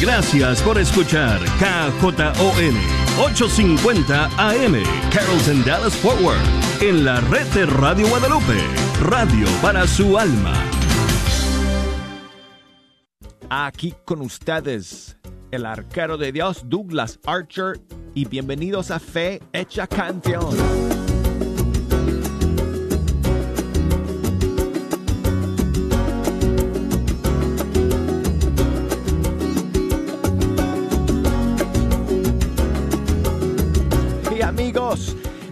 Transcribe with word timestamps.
Gracias 0.00 0.62
por 0.62 0.78
escuchar 0.78 1.38
KJON 1.58 2.74
850 3.22 4.24
AM 4.38 4.82
Carrollton 5.12 5.62
Dallas 5.62 5.94
Forward 5.94 6.40
en 6.80 7.04
la 7.04 7.20
red 7.20 7.46
de 7.48 7.66
Radio 7.66 8.08
Guadalupe, 8.08 8.56
radio 9.02 9.46
para 9.60 9.86
su 9.86 10.16
alma. 10.16 10.54
Aquí 13.50 13.94
con 14.06 14.22
ustedes, 14.22 15.18
el 15.50 15.66
arquero 15.66 16.16
de 16.16 16.32
Dios 16.32 16.62
Douglas 16.64 17.20
Archer 17.26 17.78
y 18.14 18.24
bienvenidos 18.24 18.90
a 18.90 19.00
Fe 19.00 19.42
Hecha 19.52 19.86
Canción. 19.86 21.09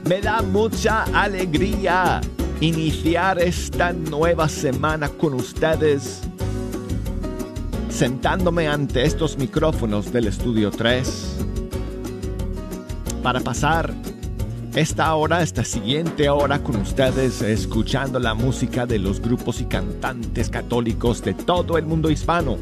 Me 0.05 0.21
da 0.21 0.43
mucha 0.43 1.03
alegría 1.13 2.21
iniciar 2.61 3.41
esta 3.41 3.93
nueva 3.93 4.49
semana 4.49 5.09
con 5.09 5.35
ustedes, 5.35 6.21
sentándome 7.89 8.69
ante 8.69 9.03
estos 9.03 9.37
micrófonos 9.37 10.13
del 10.13 10.29
Estudio 10.29 10.71
3 10.71 11.37
para 13.21 13.41
pasar 13.41 13.93
esta 14.77 15.13
hora, 15.17 15.43
esta 15.43 15.65
siguiente 15.65 16.29
hora 16.29 16.63
con 16.63 16.77
ustedes, 16.77 17.43
escuchando 17.43 18.21
la 18.21 18.35
música 18.35 18.87
de 18.87 19.01
los 19.01 19.21
grupos 19.21 19.61
y 19.61 19.65
cantantes 19.65 20.49
católicos 20.49 21.23
de 21.23 21.35
todo 21.35 21.77
el 21.77 21.87
mundo 21.87 22.09
hispano. 22.09 22.57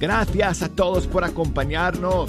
Gracias 0.00 0.62
a 0.62 0.68
todos 0.68 1.06
por 1.06 1.22
acompañarnos 1.22 2.28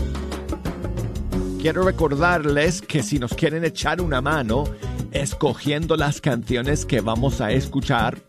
quiero 1.67 1.83
recordarles 1.83 2.81
que 2.81 3.03
si 3.03 3.19
nos 3.19 3.33
quieren 3.33 3.65
echar 3.65 3.99
una 3.99 4.21
mano 4.21 4.63
escogiendo 5.11 5.97
las 5.97 6.21
canciones 6.21 6.85
que 6.85 7.01
vamos 7.01 7.41
a 7.41 7.51
escuchar, 7.51 8.21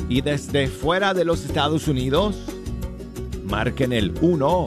Y 0.09 0.21
desde 0.21 0.67
fuera 0.67 1.13
de 1.13 1.25
los 1.25 1.45
Estados 1.45 1.88
Unidos, 1.88 2.35
marquen 3.45 3.94
el 3.94 4.16
1 4.19 4.66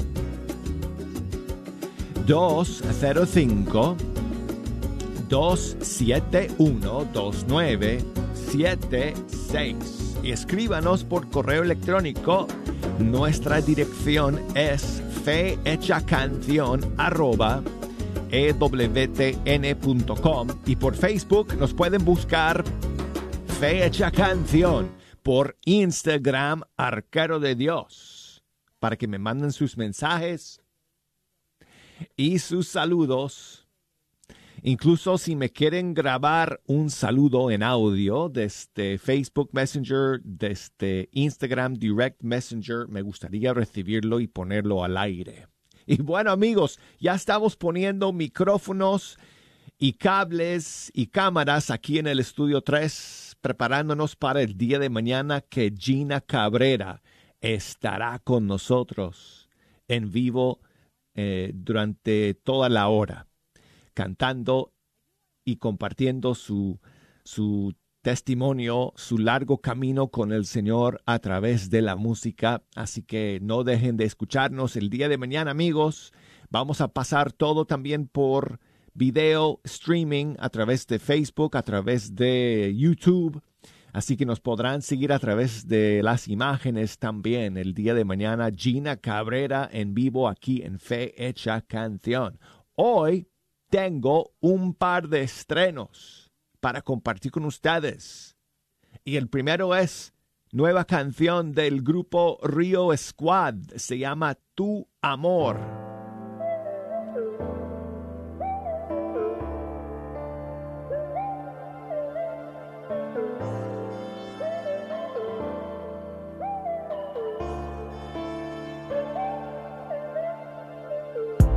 205 2.24 3.96
271 5.28 7.08
2976 7.12 9.76
y 10.22 10.30
escríbanos 10.30 11.02
por 11.02 11.28
correo 11.30 11.64
electrónico. 11.64 12.46
Nuestra 13.00 13.60
dirección 13.60 14.40
es 14.54 15.02
fehechacanción 15.24 16.94
arroba 16.96 17.60
ewtn.com 18.32 19.88
y 20.66 20.76
por 20.76 20.94
Facebook 20.94 21.56
nos 21.58 21.74
pueden 21.74 22.04
buscar 22.04 22.64
Fecha 23.60 24.10
Canción, 24.10 24.90
por 25.22 25.58
Instagram 25.66 26.62
Arcaro 26.78 27.40
de 27.40 27.54
Dios, 27.54 28.42
para 28.78 28.96
que 28.96 29.06
me 29.06 29.18
manden 29.18 29.52
sus 29.52 29.76
mensajes 29.76 30.62
y 32.16 32.38
sus 32.38 32.68
saludos. 32.68 33.66
Incluso 34.62 35.18
si 35.18 35.36
me 35.36 35.50
quieren 35.50 35.92
grabar 35.92 36.62
un 36.66 36.88
saludo 36.88 37.50
en 37.50 37.62
audio 37.62 38.30
desde 38.30 38.96
Facebook 38.96 39.50
Messenger, 39.52 40.20
desde 40.22 41.08
Instagram 41.12 41.74
Direct 41.74 42.22
Messenger, 42.22 42.88
me 42.88 43.02
gustaría 43.02 43.52
recibirlo 43.52 44.20
y 44.20 44.26
ponerlo 44.26 44.84
al 44.84 44.96
aire. 44.96 45.49
Y 45.90 46.00
bueno 46.02 46.30
amigos, 46.30 46.78
ya 47.00 47.16
estamos 47.16 47.56
poniendo 47.56 48.12
micrófonos 48.12 49.18
y 49.76 49.94
cables 49.94 50.92
y 50.94 51.08
cámaras 51.08 51.68
aquí 51.68 51.98
en 51.98 52.06
el 52.06 52.20
estudio 52.20 52.60
3, 52.60 53.38
preparándonos 53.40 54.14
para 54.14 54.40
el 54.40 54.56
día 54.56 54.78
de 54.78 54.88
mañana 54.88 55.40
que 55.40 55.74
Gina 55.76 56.20
Cabrera 56.20 57.02
estará 57.40 58.20
con 58.20 58.46
nosotros 58.46 59.48
en 59.88 60.12
vivo 60.12 60.60
eh, 61.16 61.50
durante 61.56 62.34
toda 62.34 62.68
la 62.68 62.86
hora, 62.86 63.26
cantando 63.92 64.72
y 65.44 65.56
compartiendo 65.56 66.36
su, 66.36 66.78
su 67.24 67.74
testimonio, 68.02 68.92
su 68.96 69.18
largo 69.18 69.58
camino 69.58 70.08
con 70.08 70.32
el 70.32 70.46
Señor 70.46 71.02
a 71.06 71.18
través 71.18 71.70
de 71.70 71.82
la 71.82 71.96
música. 71.96 72.62
Así 72.74 73.02
que 73.02 73.38
no 73.42 73.64
dejen 73.64 73.96
de 73.96 74.04
escucharnos 74.04 74.76
el 74.76 74.90
día 74.90 75.08
de 75.08 75.18
mañana, 75.18 75.50
amigos. 75.50 76.12
Vamos 76.48 76.80
a 76.80 76.88
pasar 76.88 77.32
todo 77.32 77.66
también 77.66 78.06
por 78.06 78.58
video 78.94 79.60
streaming 79.64 80.34
a 80.38 80.48
través 80.48 80.86
de 80.86 80.98
Facebook, 80.98 81.56
a 81.56 81.62
través 81.62 82.14
de 82.14 82.74
YouTube. 82.76 83.42
Así 83.92 84.16
que 84.16 84.24
nos 84.24 84.40
podrán 84.40 84.82
seguir 84.82 85.12
a 85.12 85.18
través 85.18 85.66
de 85.66 86.02
las 86.02 86.28
imágenes 86.28 86.98
también 86.98 87.56
el 87.56 87.74
día 87.74 87.92
de 87.92 88.04
mañana. 88.04 88.50
Gina 88.54 88.96
Cabrera 88.96 89.68
en 89.72 89.94
vivo 89.94 90.28
aquí 90.28 90.62
en 90.62 90.78
Fe 90.78 91.12
Hecha 91.26 91.60
Canción. 91.62 92.38
Hoy 92.76 93.28
tengo 93.68 94.32
un 94.40 94.74
par 94.74 95.08
de 95.08 95.22
estrenos 95.22 96.29
para 96.60 96.82
compartir 96.82 97.32
con 97.32 97.44
ustedes. 97.44 98.36
Y 99.04 99.16
el 99.16 99.28
primero 99.28 99.74
es 99.74 100.12
nueva 100.52 100.84
canción 100.84 101.52
del 101.52 101.82
grupo 101.82 102.38
Rio 102.42 102.96
Squad. 102.96 103.54
Se 103.76 103.98
llama 103.98 104.36
Tu 104.54 104.86
Amor. 105.00 105.58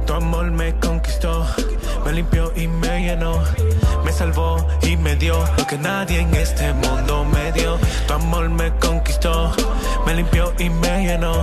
Tu 0.05 0.13
amor 0.13 0.51
me 0.51 0.77
conquistó, 0.79 1.45
me 2.05 2.13
limpió 2.13 2.51
y 2.55 2.67
me 2.67 3.01
llenó 3.01 3.41
me 4.03 4.11
salvó 4.11 4.67
y 4.81 4.97
me 4.97 5.15
dio 5.15 5.37
lo 5.57 5.65
que 5.65 5.77
nadie 5.77 6.19
en 6.19 6.33
este 6.35 6.73
mundo 6.73 7.25
me 7.25 7.51
dio. 7.53 7.77
Tu 8.07 8.13
amor 8.13 8.49
me 8.49 8.71
conquistó, 8.77 9.51
me 10.05 10.13
limpió 10.13 10.53
y 10.59 10.69
me 10.69 11.05
llenó. 11.05 11.33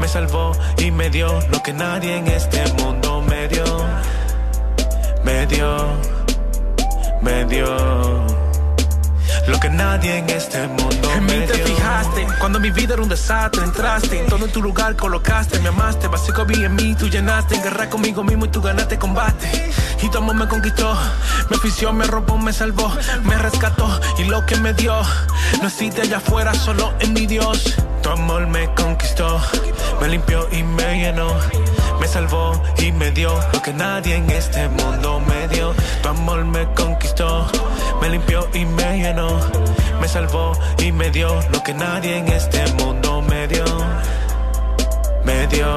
Me 0.00 0.06
salvó 0.06 0.52
y 0.78 0.90
me 0.90 1.10
dio 1.10 1.28
lo 1.50 1.62
que 1.62 1.72
nadie 1.72 2.16
en 2.16 2.28
este 2.28 2.62
mundo 2.74 3.20
me 3.22 3.48
dio. 3.48 3.64
Me 5.24 5.46
dio, 5.46 5.76
me 7.20 7.44
dio 7.46 8.37
lo 9.48 9.58
que 9.58 9.70
nadie 9.70 10.18
en 10.18 10.30
este 10.30 10.66
mundo 10.68 11.10
en 11.14 11.24
mí 11.24 11.46
te 11.46 11.54
fijaste 11.54 12.26
cuando 12.38 12.60
mi 12.60 12.70
vida 12.70 12.94
era 12.94 13.02
un 13.02 13.08
desastre 13.08 13.64
entraste 13.64 14.20
en 14.20 14.26
todo 14.26 14.44
en 14.44 14.52
tu 14.52 14.62
lugar 14.62 14.94
colocaste 14.96 15.58
me 15.60 15.68
amaste 15.68 16.06
básico 16.08 16.44
vi 16.44 16.64
en 16.64 16.74
mí 16.74 16.94
tú 16.94 17.08
llenaste 17.08 17.56
en 17.56 17.62
guerra 17.62 17.88
conmigo 17.88 18.22
mismo 18.22 18.44
y 18.44 18.48
tú 18.48 18.60
ganaste 18.60 18.98
combate. 18.98 19.48
Y 20.02 20.08
tu 20.10 20.18
amor 20.18 20.36
me 20.36 20.46
conquistó 20.46 20.96
me 21.50 21.56
ofició 21.56 21.92
me 21.92 22.06
robó 22.06 22.38
me 22.38 22.52
salvó 22.52 22.92
me 23.24 23.36
rescató 23.38 24.00
y 24.18 24.24
lo 24.24 24.44
que 24.46 24.56
me 24.56 24.72
dio 24.74 24.94
no 25.60 25.66
existe 25.66 26.02
allá 26.02 26.18
afuera 26.18 26.54
solo 26.54 26.92
en 27.00 27.12
mi 27.14 27.26
Dios. 27.26 27.76
Tu 28.02 28.10
amor 28.10 28.46
me 28.46 28.72
conquistó 28.74 29.40
me 30.00 30.08
limpió 30.08 30.46
y 30.52 30.62
me 30.62 31.00
llenó 31.00 31.28
me 32.00 32.06
salvó 32.06 32.62
y 32.78 32.92
me 32.92 33.10
dio 33.10 33.32
lo 33.52 33.62
que 33.62 33.72
nadie 33.72 34.16
en 34.16 34.30
este 34.30 34.68
mundo 34.68 35.20
me 35.20 35.48
dio. 35.48 35.74
Tu 36.02 36.08
amor 36.08 36.44
me 36.44 36.66
conquistó, 36.74 37.46
me 38.00 38.08
limpió 38.10 38.48
y 38.54 38.64
me 38.64 38.98
llenó. 38.98 39.40
Me 40.00 40.08
salvó 40.08 40.52
y 40.78 40.92
me 40.92 41.10
dio 41.10 41.40
lo 41.52 41.62
que 41.62 41.74
nadie 41.74 42.18
en 42.18 42.28
este 42.28 42.66
mundo 42.74 43.22
me 43.22 43.48
dio. 43.48 43.64
Me 45.24 45.46
dio, 45.48 45.76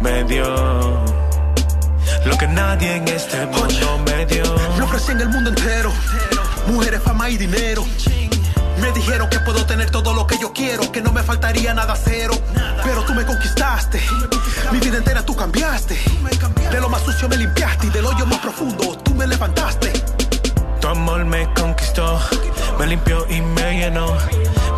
me 0.00 0.24
dio. 0.24 0.44
Lo 2.24 2.36
que 2.38 2.46
nadie 2.46 2.96
en 2.96 3.08
este 3.08 3.46
mundo 3.46 3.98
me 4.04 4.26
dio. 4.26 4.44
Lo 4.78 4.84
ofrecí 4.84 5.12
en 5.12 5.20
el 5.20 5.28
mundo 5.28 5.50
entero. 5.50 5.92
Mujeres, 6.68 7.02
fama 7.02 7.30
y 7.30 7.36
dinero 7.36 7.84
Me 8.80 8.92
dijeron 8.92 9.28
que 9.28 9.40
puedo 9.40 9.64
tener 9.66 9.90
todo 9.90 10.12
lo 10.12 10.26
que 10.26 10.38
yo 10.38 10.52
quiero, 10.52 10.90
que 10.92 11.00
no 11.00 11.12
me 11.12 11.22
faltaría 11.22 11.72
nada 11.74 11.94
cero. 11.96 12.34
Pero 12.84 13.02
tú 13.04 13.14
me 13.14 13.24
conquistaste, 13.24 14.00
mi 14.72 14.78
vida 14.78 14.98
entera 14.98 15.24
tú 15.24 15.34
cambiaste. 15.34 15.98
De 16.70 16.80
lo 16.80 16.88
más 16.88 17.02
sucio 17.02 17.28
me 17.28 17.36
limpiaste 17.36 17.86
y 17.86 17.90
del 17.90 18.06
hoyo 18.06 18.26
más 18.26 18.38
profundo 18.40 18.96
tú 18.98 19.14
me 19.14 19.26
levantaste. 19.26 19.92
Tu 20.80 20.88
amor 20.88 21.24
me 21.24 21.52
conquistó, 21.54 22.20
me 22.78 22.86
limpió 22.86 23.26
y 23.30 23.40
me 23.40 23.78
llenó. 23.80 24.16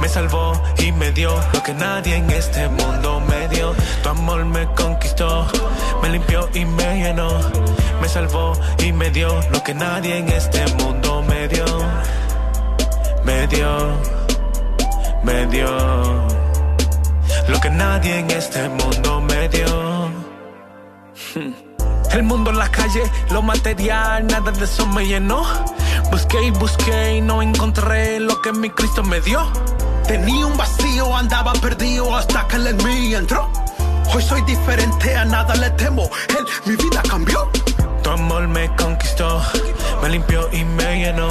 Me 0.00 0.08
salvó 0.08 0.62
y 0.78 0.92
me 0.92 1.10
dio 1.10 1.34
lo 1.52 1.62
que 1.62 1.74
nadie 1.74 2.16
en 2.16 2.30
este 2.30 2.68
mundo 2.68 3.20
me 3.28 3.48
dio. 3.48 3.74
Tu 4.02 4.08
amor 4.08 4.44
me 4.44 4.66
conquistó, 4.74 5.46
me 6.02 6.10
limpió 6.10 6.48
y 6.54 6.64
me 6.64 7.02
llenó. 7.02 7.40
Me 8.00 8.08
salvó 8.08 8.52
y 8.78 8.92
me 8.92 9.10
dio 9.10 9.28
lo 9.50 9.62
que 9.62 9.74
nadie 9.74 10.18
en 10.18 10.28
este 10.28 10.64
mundo 10.76 11.22
me 11.22 11.48
dio. 11.48 11.64
Me 13.28 13.46
dio, 13.48 13.70
me 15.22 15.46
dio. 15.48 15.68
Lo 17.46 17.60
que 17.60 17.68
nadie 17.68 18.20
en 18.20 18.30
este 18.30 18.66
mundo 18.70 19.20
me 19.20 19.48
dio. 19.50 20.10
El 22.12 22.22
mundo 22.22 22.48
en 22.48 22.56
la 22.56 22.70
calle, 22.70 23.02
lo 23.30 23.42
material, 23.42 24.26
nada 24.28 24.50
de 24.50 24.64
eso 24.64 24.86
me 24.86 25.06
llenó. 25.06 25.44
Busqué 26.10 26.42
y 26.42 26.50
busqué 26.52 27.16
y 27.16 27.20
no 27.20 27.42
encontré 27.42 28.18
lo 28.18 28.40
que 28.40 28.50
mi 28.50 28.70
Cristo 28.70 29.02
me 29.02 29.20
dio. 29.20 29.40
Tenía 30.06 30.46
un 30.46 30.56
vacío, 30.56 31.14
andaba 31.14 31.52
perdido 31.52 32.16
hasta 32.16 32.48
que 32.48 32.56
él 32.56 32.68
en 32.68 32.76
mí 32.78 33.14
entró. 33.14 33.52
Hoy 34.14 34.22
soy 34.22 34.40
diferente, 34.46 35.14
a 35.14 35.26
nada 35.26 35.54
le 35.54 35.68
temo. 35.72 36.08
Él, 36.30 36.46
mi 36.64 36.76
vida 36.76 37.02
cambió. 37.02 37.50
Tu 38.08 38.14
amor 38.14 38.48
me 38.48 38.74
conquistó, 38.74 39.42
me 40.00 40.08
limpió 40.08 40.48
y 40.50 40.64
me 40.64 40.98
llenó. 40.98 41.28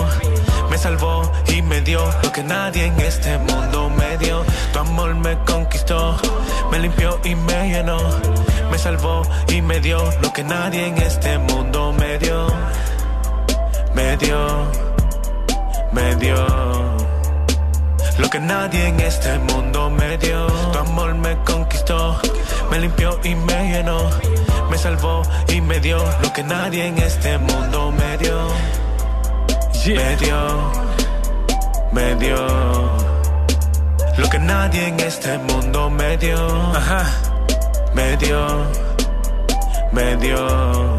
Me 0.69 0.77
salvó 0.77 1.23
y 1.47 1.63
me 1.63 1.81
dio 1.81 2.07
lo 2.21 2.31
que 2.31 2.43
nadie 2.43 2.85
en 2.85 2.99
este 2.99 3.35
mundo 3.39 3.89
me 3.89 4.15
dio. 4.19 4.45
Tu 4.73 4.77
amor 4.77 5.15
me 5.15 5.39
conquistó, 5.39 6.15
me 6.69 6.77
limpió 6.77 7.19
y 7.23 7.33
me 7.33 7.69
llenó. 7.69 7.97
Me 8.69 8.77
salvó 8.77 9.23
y 9.47 9.59
me 9.59 9.79
dio 9.79 9.97
lo 10.21 10.31
que 10.31 10.43
nadie 10.43 10.85
en 10.85 10.99
este 10.99 11.39
mundo 11.39 11.93
me 11.93 12.19
dio. 12.19 12.45
Me 13.95 14.15
dio, 14.17 14.37
me 15.91 16.15
dio. 16.17 16.45
Lo 18.19 18.29
que 18.29 18.39
nadie 18.39 18.89
en 18.89 18.99
este 18.99 19.39
mundo 19.39 19.89
me 19.89 20.15
dio. 20.19 20.45
Tu 20.71 20.77
amor 20.77 21.15
me 21.15 21.35
conquistó, 21.43 22.21
me 22.69 22.77
limpió 22.77 23.19
y 23.23 23.33
me 23.33 23.71
llenó. 23.71 24.46
Me 24.69 24.77
salvó 24.77 25.21
y 25.49 25.61
me 25.61 25.79
dio 25.79 25.97
lo 26.21 26.33
que 26.33 26.43
nadie 26.43 26.87
en 26.87 26.97
este 26.97 27.37
mundo 27.37 27.91
me 27.91 28.17
dio. 28.17 28.47
Me 29.85 30.15
dio, 30.17 30.71
me 31.93 32.15
dio. 32.15 32.45
Lo 34.17 34.29
que 34.29 34.39
nadie 34.39 34.87
en 34.87 34.99
este 34.99 35.37
mundo 35.37 35.89
me 35.89 36.17
dio. 36.17 36.47
Ajá. 36.75 37.05
Me 37.93 38.17
dio, 38.17 38.65
me 39.91 40.15
dio. 40.17 40.97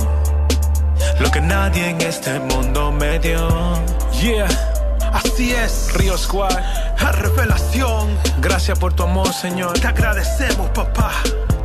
Lo 1.20 1.30
que 1.30 1.40
nadie 1.40 1.90
en 1.90 2.00
este 2.00 2.40
mundo 2.40 2.90
me 2.92 3.18
dio. 3.18 3.48
Yeah. 4.20 4.48
Así 5.12 5.52
es, 5.52 5.92
Río 5.94 6.16
Squad, 6.16 6.58
la 7.00 7.12
revelación. 7.12 8.08
gracias 8.40 8.78
por 8.78 8.94
tu 8.94 9.02
amor, 9.02 9.32
Señor, 9.32 9.78
Te 9.78 9.86
agradecemos, 9.88 10.70
papá. 10.70 11.12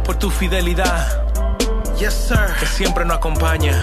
por 0.03 0.15
tu 0.17 0.29
fidelidad 0.29 1.32
Yes, 1.98 2.13
sir. 2.13 2.54
que 2.60 2.66
siempre 2.66 3.06
nos 3.06 3.18
acompaña. 3.18 3.81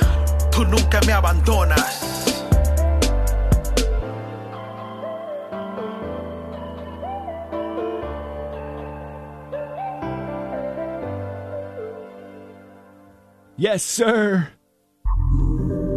Tú 0.51 0.65
nunca 0.65 1.01
me 1.07 1.13
abandonas. 1.13 2.11
Yes, 13.57 13.83
sir. 13.83 14.49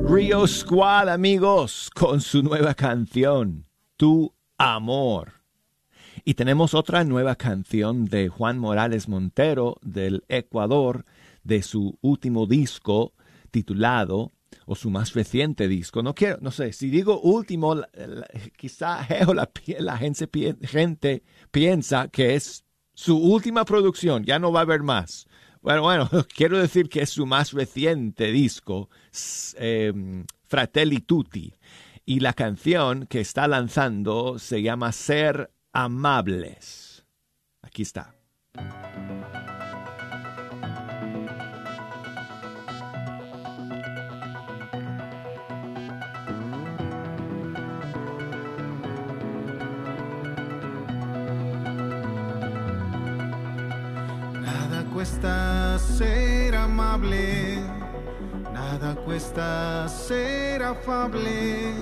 Rio 0.06 0.45
Squad, 0.45 1.10
amigos, 1.10 1.89
con 1.95 2.19
su 2.19 2.44
nueva 2.44 2.74
canción, 2.74 3.65
Tu 3.95 4.33
Amor. 4.57 5.44
Y 6.25 6.36
tenemos 6.36 6.74
otra 6.74 7.04
nueva 7.04 7.36
canción 7.36 8.06
de 8.06 8.30
Juan 8.30 8.60
Morales 8.60 9.07
Montero 9.07 9.77
del 9.81 10.24
Ecuador, 10.27 11.06
de 11.43 11.61
su 11.63 11.97
último 12.01 12.45
disco 12.47 13.13
titulado, 13.51 14.31
o 14.65 14.75
su 14.75 14.89
más 14.91 15.13
reciente 15.13 15.67
disco. 15.67 16.03
No 16.03 16.13
quiero, 16.13 16.37
no 16.41 16.51
sé, 16.51 16.73
si 16.73 16.89
digo 16.89 17.19
último, 17.21 17.73
la- 17.75 17.89
la- 17.95 18.27
quizá 18.55 19.05
la, 19.33 19.49
la 19.79 19.97
gente, 19.97 20.27
pi- 20.27 20.55
gente 20.61 21.23
piensa 21.51 22.07
que 22.07 22.35
es 22.35 22.63
su 22.93 23.17
última 23.17 23.65
producción, 23.65 24.23
ya 24.23 24.37
no 24.39 24.51
va 24.51 24.59
a 24.59 24.63
haber 24.63 24.83
más. 24.83 25.25
Bueno, 25.61 25.81
bueno, 25.81 26.09
quiero 26.35 26.59
decir 26.59 26.87
que 26.87 27.01
es 27.01 27.09
su 27.09 27.25
más 27.25 27.51
reciente 27.53 28.31
disco, 28.31 28.89
eh, 29.57 29.91
Fratelli 30.45 30.99
Tutti. 30.99 31.53
Y 32.05 32.19
la 32.19 32.33
canción 32.33 33.07
que 33.07 33.21
está 33.21 33.47
lanzando 33.47 34.37
se 34.37 34.61
llama 34.61 34.91
Ser 34.91 35.51
Amables. 35.71 37.05
Aquí 37.61 37.81
está. 37.81 38.13
Cuesta 55.03 55.77
ser 55.79 56.55
amable, 56.55 57.59
nada 58.53 58.95
cuesta 58.95 59.85
ser 59.89 60.63
afable, 60.63 61.73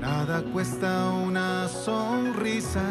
nada 0.00 0.42
cuesta 0.52 1.06
una 1.24 1.68
sonrisa, 1.68 2.82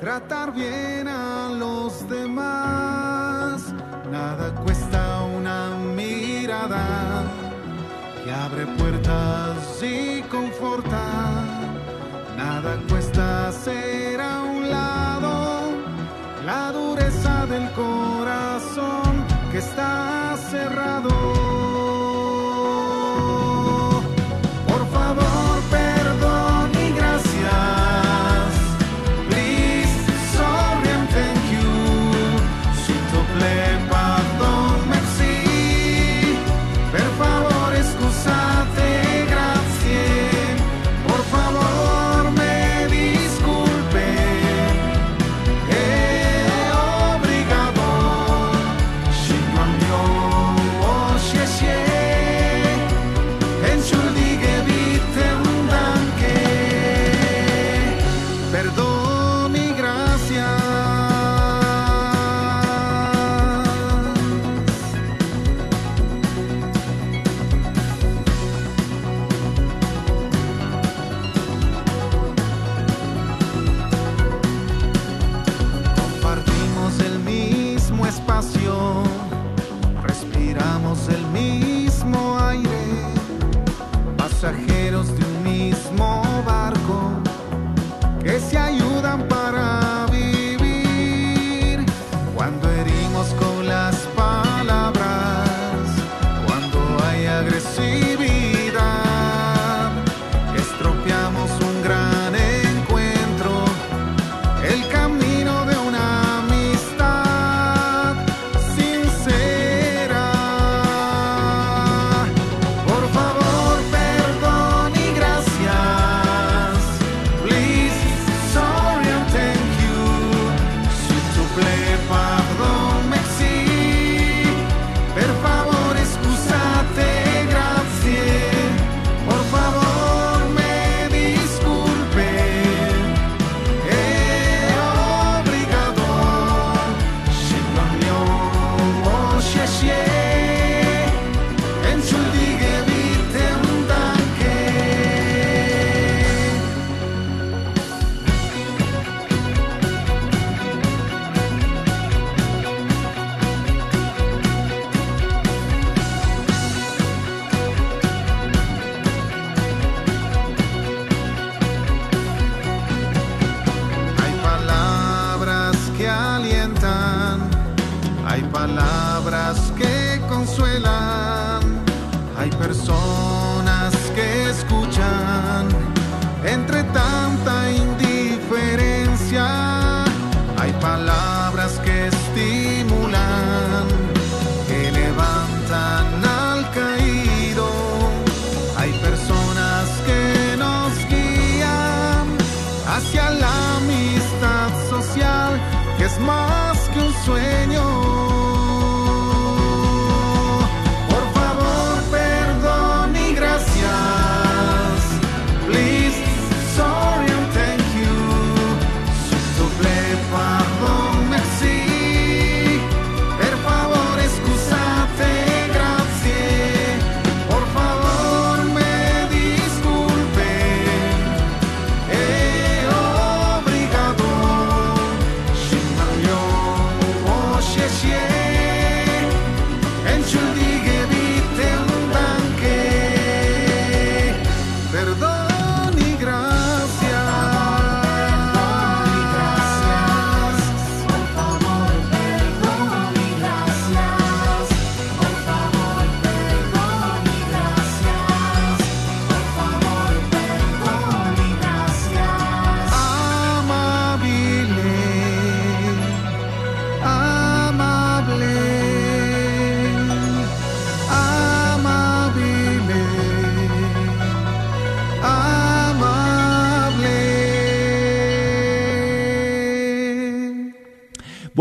tratar 0.00 0.54
bien 0.54 1.08
a 1.08 1.50
los 1.50 2.08
demás, 2.08 3.74
nada 4.10 4.54
cuesta 4.64 5.24
una 5.24 5.76
mirada 5.94 7.24
que 8.24 8.32
abre 8.32 8.64
puertas 8.78 9.82
y 9.82 10.22
conforta, 10.22 11.04
nada 12.34 12.80
cuesta 12.88 13.48
hacer 13.48 14.18
a 14.22 14.40
un 14.40 14.70
lado 14.70 15.72
la 16.46 16.72
dureza 16.72 17.01
del 17.22 17.70
corazón 17.72 19.24
que 19.52 19.58
está 19.58 20.36
cerrado. 20.50 21.51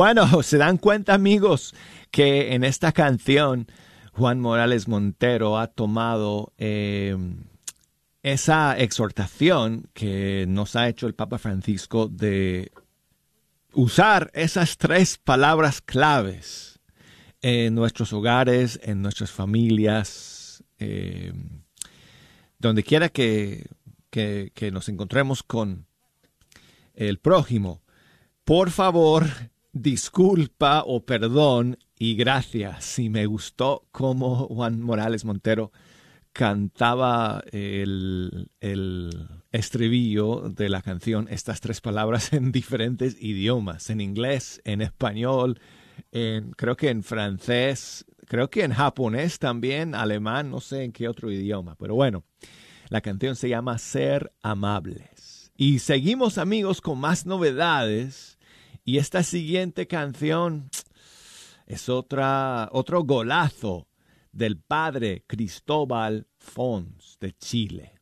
Bueno, 0.01 0.25
se 0.41 0.57
dan 0.57 0.77
cuenta 0.79 1.13
amigos 1.13 1.75
que 2.09 2.55
en 2.55 2.63
esta 2.63 2.91
canción 2.91 3.67
Juan 4.13 4.39
Morales 4.39 4.87
Montero 4.87 5.59
ha 5.59 5.67
tomado 5.67 6.53
eh, 6.57 7.15
esa 8.23 8.75
exhortación 8.79 9.91
que 9.93 10.45
nos 10.47 10.75
ha 10.75 10.89
hecho 10.89 11.05
el 11.05 11.13
Papa 11.13 11.37
Francisco 11.37 12.07
de 12.07 12.71
usar 13.73 14.31
esas 14.33 14.79
tres 14.79 15.19
palabras 15.19 15.81
claves 15.81 16.79
en 17.43 17.75
nuestros 17.75 18.11
hogares, 18.11 18.79
en 18.81 19.03
nuestras 19.03 19.29
familias, 19.29 20.63
eh, 20.79 21.31
donde 22.57 22.81
quiera 22.81 23.09
que, 23.09 23.67
que- 24.09 24.51
que 24.55 24.71
nos 24.71 24.89
encontremos 24.89 25.43
con 25.43 25.85
el 26.95 27.19
prójimo. 27.19 27.83
Por 28.45 28.71
favor, 28.71 29.27
disculpa 29.73 30.83
o 30.85 31.05
perdón 31.05 31.77
y 31.97 32.15
gracias. 32.15 32.99
Y 32.99 33.09
me 33.09 33.25
gustó 33.25 33.87
cómo 33.91 34.47
Juan 34.47 34.81
Morales 34.81 35.25
Montero 35.25 35.71
cantaba 36.33 37.43
el, 37.51 38.51
el 38.59 39.27
estribillo 39.51 40.49
de 40.49 40.69
la 40.69 40.81
canción, 40.81 41.27
estas 41.29 41.59
tres 41.59 41.81
palabras 41.81 42.33
en 42.33 42.51
diferentes 42.51 43.21
idiomas, 43.21 43.89
en 43.89 44.01
inglés, 44.01 44.61
en 44.63 44.81
español, 44.81 45.59
en, 46.11 46.51
creo 46.51 46.77
que 46.77 46.89
en 46.89 47.03
francés, 47.03 48.05
creo 48.27 48.49
que 48.49 48.63
en 48.63 48.73
japonés 48.73 49.39
también, 49.39 49.93
alemán, 49.93 50.49
no 50.49 50.61
sé 50.61 50.83
en 50.83 50.93
qué 50.93 51.07
otro 51.07 51.31
idioma, 51.31 51.75
pero 51.77 51.95
bueno, 51.95 52.23
la 52.89 53.01
canción 53.01 53.35
se 53.35 53.49
llama 53.49 53.77
Ser 53.77 54.31
Amables. 54.41 55.51
Y 55.57 55.79
seguimos 55.79 56.37
amigos 56.37 56.81
con 56.81 56.97
más 56.97 57.25
novedades 57.25 58.39
y 58.83 58.97
esta 58.97 59.23
siguiente 59.23 59.87
canción 59.87 60.69
es 61.67 61.89
otra, 61.89 62.69
otro 62.71 63.03
golazo 63.03 63.87
del 64.31 64.57
padre 64.57 65.23
Cristóbal 65.27 66.27
Fons 66.37 67.17
de 67.19 67.33
Chile. 67.33 67.99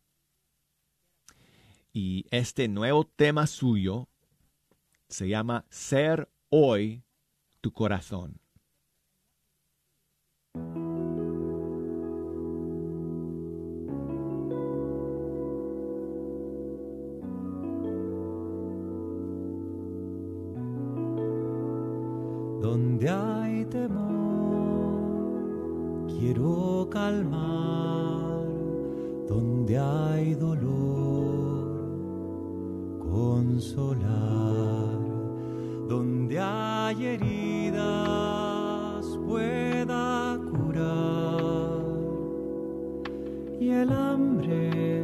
Y 1.92 2.26
este 2.32 2.68
nuevo 2.68 3.06
tema 3.06 3.48
suyo 3.48 4.08
se 5.08 5.28
llama 5.28 5.66
Ser 5.70 6.30
hoy 6.50 7.04
tu 7.62 7.72
corazón. 7.72 8.40
Donde 22.70 23.10
hay 23.10 23.66
temor, 23.66 25.02
quiero 26.08 26.88
calmar. 26.92 28.46
Donde 29.28 29.80
hay 29.80 30.36
dolor, 30.36 31.90
consolar. 33.00 35.00
Donde 35.88 36.40
hay 36.40 37.06
heridas, 37.08 39.04
pueda 39.28 40.40
curar. 40.52 41.82
Y 43.60 43.72
el 43.72 43.92
hambre 43.92 44.99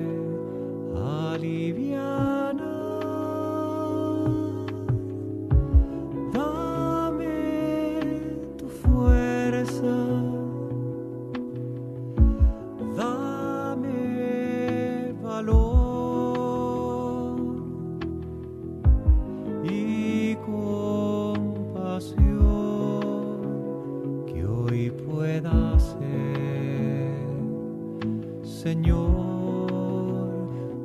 Señor, 28.65 29.69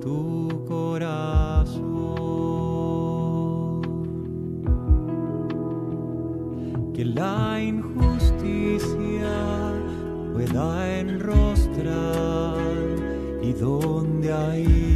tu 0.02 0.66
corazón. 0.68 1.80
Que 6.92 7.06
la 7.06 7.58
injusticia 7.58 9.32
pueda 10.34 10.98
enrostrar 10.98 12.58
y 13.40 13.54
donde 13.54 14.30
hay 14.30 14.89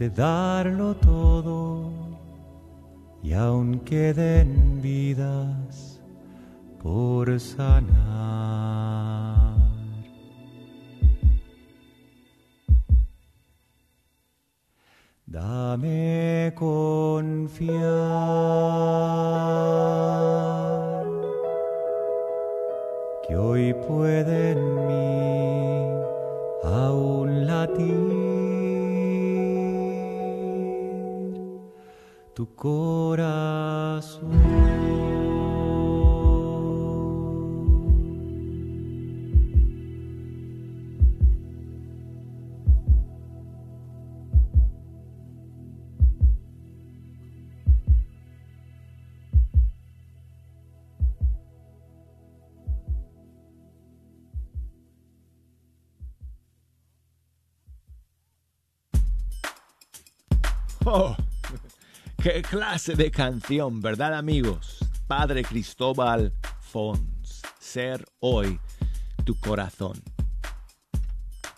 de 0.00 0.08
darlo 0.08 0.39
qué 62.22 62.42
clase 62.42 62.94
de 62.94 63.10
canción, 63.10 63.80
¿verdad 63.80 64.14
amigos? 64.14 64.78
Padre 65.06 65.42
Cristóbal 65.42 66.32
Fons, 66.60 67.42
ser 67.58 68.04
hoy 68.20 68.60
tu 69.24 69.38
corazón. 69.40 69.94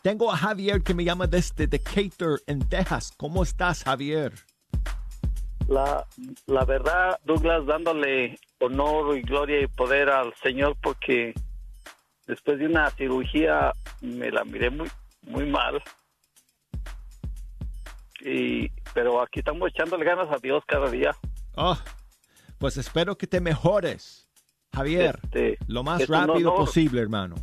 Tengo 0.03 0.31
a 0.33 0.37
Javier 0.37 0.83
que 0.83 0.95
me 0.95 1.05
llama 1.05 1.27
desde 1.27 1.67
Decatur, 1.67 2.41
en 2.47 2.61
Texas. 2.69 3.13
¿Cómo 3.17 3.43
estás, 3.43 3.83
Javier? 3.85 4.33
La, 5.69 6.07
la 6.47 6.65
verdad, 6.65 7.19
Douglas, 7.25 7.67
dándole 7.67 8.39
honor 8.61 9.17
y 9.17 9.23
gloria 9.23 9.61
y 9.61 9.67
poder 9.67 10.11
al 10.11 10.33
Señor 10.43 10.77
porque 10.81 11.35
después 12.27 12.59
de 12.59 12.67
una 12.67 12.91
cirugía 12.91 13.73
me 14.01 14.31
la 14.31 14.45
miré 14.45 14.71
muy, 14.71 14.89
muy 15.23 15.47
mal. 15.47 15.83
Y, 18.25 18.71
pero 18.95 19.21
aquí 19.21 19.41
estamos 19.41 19.69
echándole 19.71 20.05
ganas 20.05 20.29
a 20.31 20.39
Dios 20.39 20.63
cada 20.67 20.91
día. 20.91 21.15
Oh, 21.57 21.77
pues 22.59 22.77
espero 22.77 23.17
que 23.17 23.27
te 23.27 23.41
mejores, 23.41 24.29
Javier, 24.73 25.19
Este, 25.25 25.59
lo 25.67 25.83
más 25.83 26.07
rápido 26.09 26.55
posible, 26.55 27.01
hermano. 27.01 27.35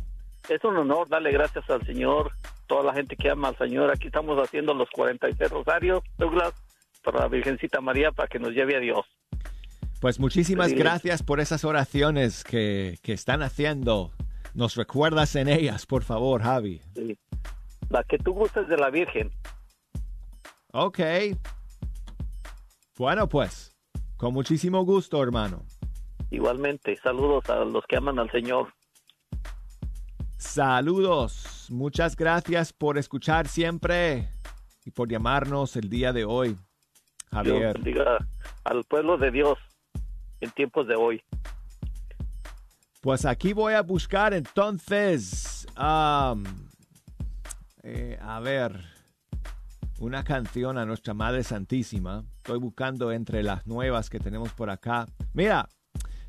Es 0.48 0.64
un 0.64 0.76
honor 0.76 1.08
darle 1.08 1.30
gracias 1.32 1.68
al 1.70 1.84
Señor, 1.86 2.32
toda 2.66 2.82
la 2.82 2.92
gente 2.94 3.14
que 3.16 3.30
ama 3.30 3.48
al 3.48 3.58
Señor. 3.58 3.90
Aquí 3.90 4.06
estamos 4.06 4.38
haciendo 4.42 4.74
los 4.74 4.88
46 4.90 5.50
rosarios, 5.50 6.02
Douglas, 6.18 6.54
para 7.04 7.20
la 7.20 7.28
Virgencita 7.28 7.80
María, 7.80 8.10
para 8.10 8.26
que 8.28 8.38
nos 8.38 8.50
lleve 8.52 8.76
a 8.76 8.80
Dios. 8.80 9.04
Pues 10.00 10.18
muchísimas 10.18 10.70
Sí. 10.70 10.76
gracias 10.76 11.22
por 11.22 11.40
esas 11.40 11.62
oraciones 11.64 12.42
que, 12.42 12.98
que 13.02 13.12
están 13.12 13.42
haciendo. 13.42 14.12
Nos 14.54 14.74
recuerdas 14.76 15.36
en 15.36 15.48
ellas, 15.48 15.84
por 15.86 16.02
favor, 16.02 16.42
Javi. 16.42 16.80
Sí. 16.96 17.16
La 17.90 18.02
que 18.04 18.16
tú 18.18 18.32
gustes 18.32 18.66
de 18.66 18.76
la 18.78 18.88
Virgen. 18.90 19.30
Ok. 20.72 21.00
Bueno, 22.96 23.28
pues, 23.28 23.76
con 24.16 24.34
muchísimo 24.34 24.84
gusto, 24.84 25.22
hermano. 25.22 25.64
Igualmente, 26.30 26.96
saludos 26.96 27.48
a 27.50 27.64
los 27.64 27.84
que 27.86 27.96
aman 27.96 28.18
al 28.18 28.30
Señor. 28.30 28.72
Saludos. 30.36 31.66
Muchas 31.70 32.16
gracias 32.16 32.72
por 32.72 32.98
escuchar 32.98 33.48
siempre 33.48 34.28
y 34.84 34.90
por 34.90 35.08
llamarnos 35.10 35.76
el 35.76 35.90
día 35.90 36.12
de 36.12 36.24
hoy, 36.24 36.48
Dios 36.48 36.60
Javier. 37.30 37.74
bendiga 37.74 38.18
al 38.64 38.84
pueblo 38.84 39.18
de 39.18 39.30
Dios 39.30 39.58
en 40.40 40.50
tiempos 40.50 40.86
de 40.86 40.94
hoy. 40.94 41.22
Pues 43.00 43.24
aquí 43.24 43.52
voy 43.52 43.74
a 43.74 43.82
buscar 43.82 44.34
entonces, 44.34 45.66
eh, 47.82 48.18
a 48.20 48.40
ver, 48.40 48.84
una 50.00 50.24
canción 50.24 50.78
a 50.78 50.86
nuestra 50.86 51.14
Madre 51.14 51.44
Santísima. 51.44 52.24
Estoy 52.38 52.58
buscando 52.58 53.12
entre 53.12 53.42
las 53.42 53.66
nuevas 53.66 54.08
que 54.08 54.18
tenemos 54.18 54.52
por 54.52 54.70
acá. 54.70 55.06
Mira, 55.34 55.68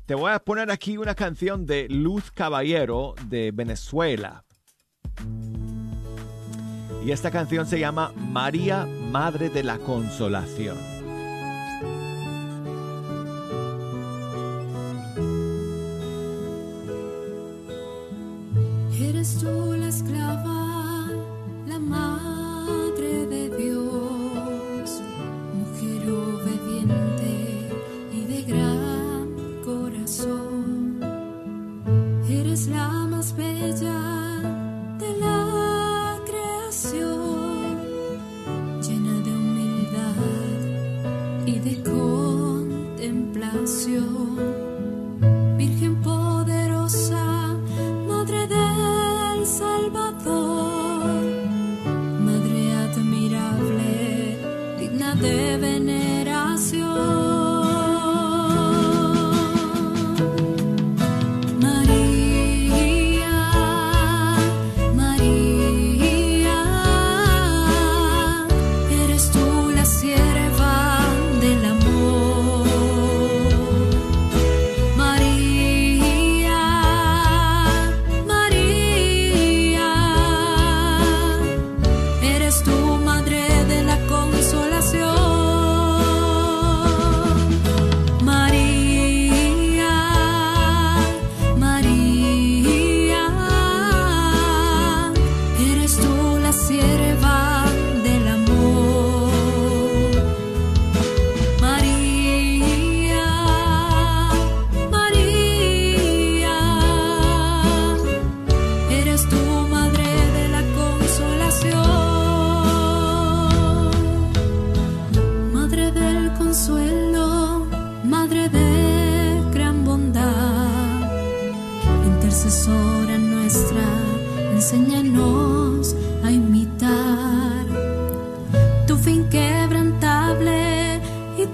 te 0.06 0.14
voy 0.14 0.30
a 0.30 0.38
poner 0.38 0.70
aquí 0.70 0.98
una 0.98 1.14
canción 1.14 1.64
de 1.66 1.88
Luz 1.88 2.30
Caballero 2.30 3.14
de 3.28 3.50
Venezuela. 3.50 4.44
Y 7.04 7.10
esta 7.10 7.30
canción 7.30 7.66
se 7.66 7.80
llama 7.80 8.12
María, 8.14 8.86
Madre 9.10 9.48
de 9.48 9.64
la 9.64 9.78
Consolación. 9.78 10.76
Eres 19.00 19.38
tú 19.38 19.74
la 19.78 19.88
esclava, 19.88 21.08
la 21.66 21.78
madre 21.78 22.21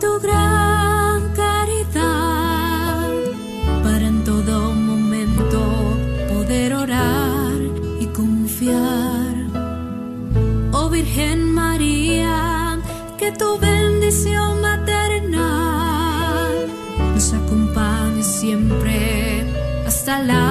tu 0.09 0.21
gran 0.27 1.21
caridad, 1.43 3.11
para 3.85 4.05
en 4.13 4.19
todo 4.25 4.55
momento 4.91 5.61
poder 6.33 6.71
orar 6.85 7.59
y 8.05 8.07
confiar. 8.21 9.35
Oh 10.73 10.89
Virgen 10.89 11.41
María, 11.61 12.39
que 13.19 13.29
tu 13.41 13.49
bendición 13.59 14.51
maternal 14.71 16.55
nos 17.15 17.29
acompañe 17.41 18.23
siempre 18.23 18.97
hasta 19.89 20.13
la 20.31 20.48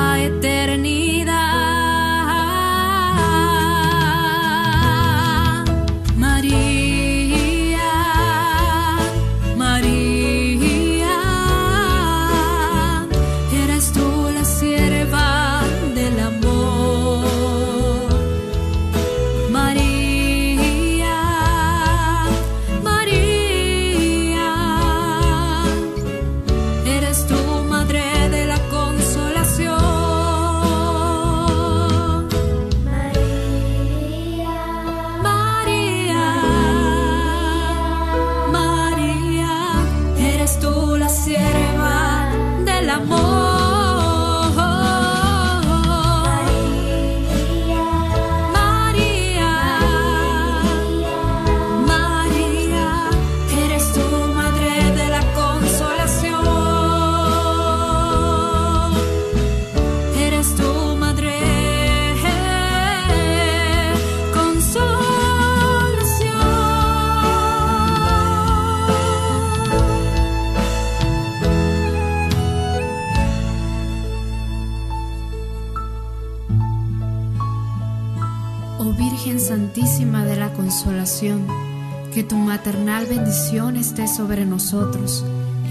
bendición 83.05 83.75
esté 83.75 84.07
sobre 84.07 84.45
nosotros, 84.45 85.23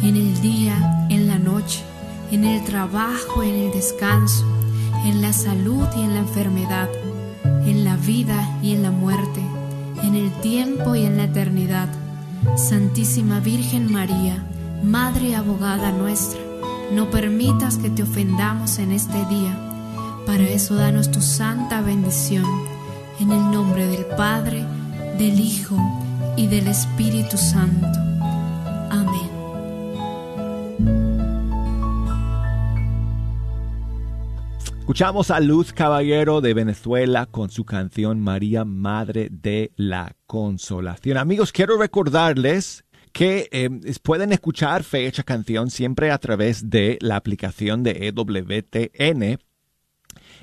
en 0.02 0.16
el 0.16 0.40
día, 0.40 1.06
en 1.08 1.26
la 1.26 1.38
noche, 1.38 1.82
en 2.30 2.44
el 2.44 2.64
trabajo, 2.64 3.42
en 3.42 3.54
el 3.54 3.72
descanso, 3.72 4.44
en 5.04 5.22
la 5.22 5.32
salud 5.32 5.86
y 5.96 6.02
en 6.02 6.14
la 6.14 6.20
enfermedad, 6.20 6.88
en 7.64 7.84
la 7.84 7.96
vida 7.96 8.58
y 8.62 8.74
en 8.74 8.82
la 8.82 8.90
muerte, 8.90 9.42
en 10.02 10.14
el 10.14 10.30
tiempo 10.40 10.94
y 10.94 11.04
en 11.04 11.16
la 11.16 11.24
eternidad. 11.24 11.88
Santísima 12.56 13.40
Virgen 13.40 13.90
María, 13.90 14.44
Madre 14.84 15.34
abogada 15.34 15.90
nuestra, 15.90 16.40
no 16.92 17.10
permitas 17.10 17.78
que 17.78 17.90
te 17.90 18.02
ofendamos 18.02 18.78
en 18.78 18.92
este 18.92 19.24
día. 19.26 19.58
Para 20.26 20.44
eso 20.44 20.74
danos 20.74 21.10
tu 21.10 21.20
santa 21.20 21.80
bendición. 21.80 22.44
En 23.18 23.32
el 23.32 23.50
nombre 23.50 23.86
del 23.86 24.04
Padre, 24.04 24.64
del 25.18 25.40
Hijo 25.40 25.76
y 26.36 26.46
del 26.46 26.68
Espíritu 26.68 27.36
Santo. 27.36 27.98
Amén. 28.90 29.30
Escuchamos 34.78 35.30
a 35.30 35.40
Luz 35.40 35.72
Caballero 35.72 36.40
de 36.40 36.54
Venezuela 36.54 37.26
con 37.26 37.50
su 37.50 37.64
canción 37.64 38.20
María, 38.20 38.64
Madre 38.64 39.28
de 39.30 39.72
la 39.76 40.14
Consolación. 40.26 41.18
Amigos, 41.18 41.52
quiero 41.52 41.76
recordarles 41.78 42.84
que 43.12 43.48
eh, 43.50 43.70
pueden 44.02 44.32
escuchar 44.32 44.84
Fecha 44.84 45.22
Canción 45.22 45.70
siempre 45.70 46.10
a 46.10 46.18
través 46.18 46.68
de 46.68 46.98
la 47.00 47.16
aplicación 47.16 47.82
de 47.82 48.08
EWTN. 48.08 49.38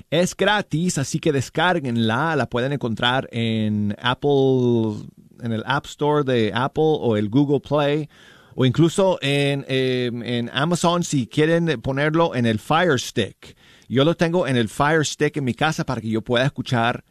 Es 0.09 0.35
gratis, 0.35 0.97
así 0.97 1.19
que 1.19 1.31
descárguenla. 1.31 2.35
La 2.35 2.49
pueden 2.49 2.73
encontrar 2.73 3.29
en 3.31 3.95
Apple, 4.01 5.07
en 5.43 5.51
el 5.51 5.63
App 5.67 5.85
Store 5.85 6.23
de 6.23 6.51
Apple 6.53 6.83
o 6.83 7.17
el 7.17 7.29
Google 7.29 7.59
Play 7.59 8.09
o 8.55 8.65
incluso 8.65 9.19
en, 9.21 9.65
eh, 9.67 10.09
en 10.13 10.49
Amazon 10.53 11.03
si 11.03 11.27
quieren 11.27 11.81
ponerlo 11.81 12.35
en 12.35 12.45
el 12.45 12.59
Fire 12.59 12.99
Stick. 12.99 13.55
Yo 13.87 14.03
lo 14.05 14.15
tengo 14.15 14.47
en 14.47 14.57
el 14.57 14.69
Fire 14.69 15.05
Stick 15.05 15.37
en 15.37 15.43
mi 15.43 15.53
casa 15.53 15.85
para 15.85 16.01
que 16.01 16.09
yo 16.09 16.21
pueda 16.21 16.45
escuchar 16.45 17.03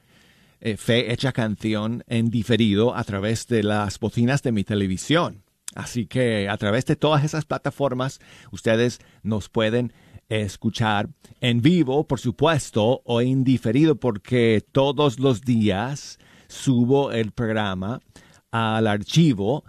eh, 0.60 0.76
Fe 0.76 1.12
Hecha 1.12 1.32
Canción 1.32 2.04
en 2.06 2.30
diferido 2.30 2.94
a 2.94 3.04
través 3.04 3.46
de 3.48 3.62
las 3.62 3.98
bocinas 3.98 4.42
de 4.42 4.52
mi 4.52 4.64
televisión. 4.64 5.42
Así 5.74 6.06
que 6.06 6.48
a 6.48 6.56
través 6.56 6.84
de 6.86 6.96
todas 6.96 7.24
esas 7.24 7.44
plataformas 7.44 8.20
ustedes 8.50 9.00
nos 9.22 9.48
pueden 9.48 9.92
escuchar 10.28 11.08
en 11.40 11.60
vivo, 11.62 12.06
por 12.06 12.20
supuesto, 12.20 13.02
o 13.04 13.20
en 13.20 13.44
diferido, 13.44 13.96
porque 13.96 14.64
todos 14.72 15.18
los 15.18 15.42
días 15.42 16.18
subo 16.48 17.12
el 17.12 17.32
programa 17.32 18.00
al 18.52 18.86
archivo 18.86 19.64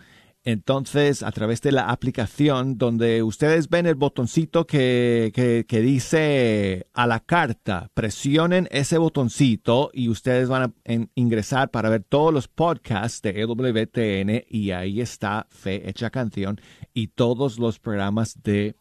entonces 0.45 1.23
a 1.23 1.31
través 1.31 1.61
de 1.61 1.71
la 1.71 1.89
aplicación 1.89 2.77
donde 2.77 3.23
ustedes 3.23 3.69
ven 3.69 3.85
el 3.85 3.95
botoncito 3.95 4.67
que, 4.67 5.31
que, 5.67 5.81
dice 5.81 6.87
a 6.93 7.07
la 7.07 7.21
carta, 7.21 7.89
presionen 7.93 8.67
ese 8.71 8.97
botoncito 8.97 9.89
y 9.93 10.09
ustedes 10.09 10.49
van 10.49 10.63
a 10.63 10.73
ingresar 11.15 11.71
para 11.71 11.89
ver 11.89 12.03
todos 12.03 12.33
los 12.33 12.49
podcasts 12.49 13.21
de 13.21 13.41
EWTN 13.41 14.45
y 14.49 14.71
ahí 14.71 14.99
está 14.99 15.47
Fe 15.49 15.89
Hecha 15.89 16.09
Canción 16.09 16.59
y 16.93 17.07
todos 17.07 17.57
los 17.57 17.79
programas 17.79 18.43
de 18.43 18.75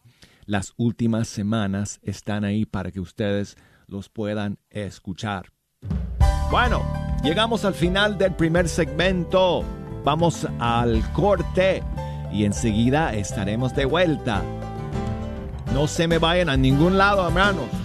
las 0.46 0.72
últimas 0.76 1.28
semanas 1.28 2.00
están 2.02 2.44
ahí 2.44 2.66
para 2.66 2.90
que 2.90 2.98
ustedes 2.98 3.56
los 3.86 4.08
puedan 4.08 4.58
escuchar. 4.68 5.52
Bueno, 6.50 6.82
llegamos 7.22 7.64
al 7.64 7.74
final 7.74 8.18
del 8.18 8.34
primer 8.34 8.68
segmento. 8.68 9.64
Vamos 10.04 10.48
al 10.58 11.02
corte 11.12 11.82
y 12.32 12.44
enseguida 12.44 13.14
estaremos 13.14 13.74
de 13.74 13.84
vuelta. 13.84 14.42
No 15.72 15.86
se 15.86 16.08
me 16.08 16.18
vayan 16.18 16.48
a 16.48 16.56
ningún 16.56 16.98
lado, 16.98 17.26
hermanos. 17.26 17.81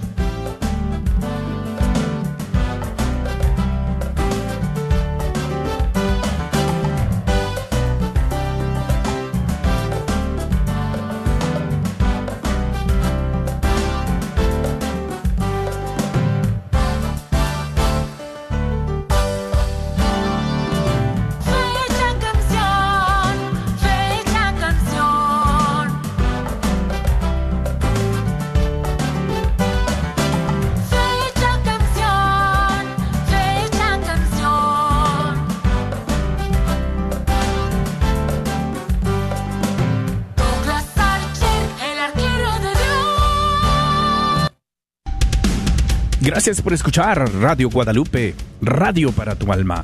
Gracias 46.37 46.61
por 46.61 46.71
escuchar 46.71 47.33
Radio 47.41 47.67
Guadalupe, 47.67 48.35
radio 48.61 49.11
para 49.11 49.33
tu 49.33 49.51
alma. 49.51 49.83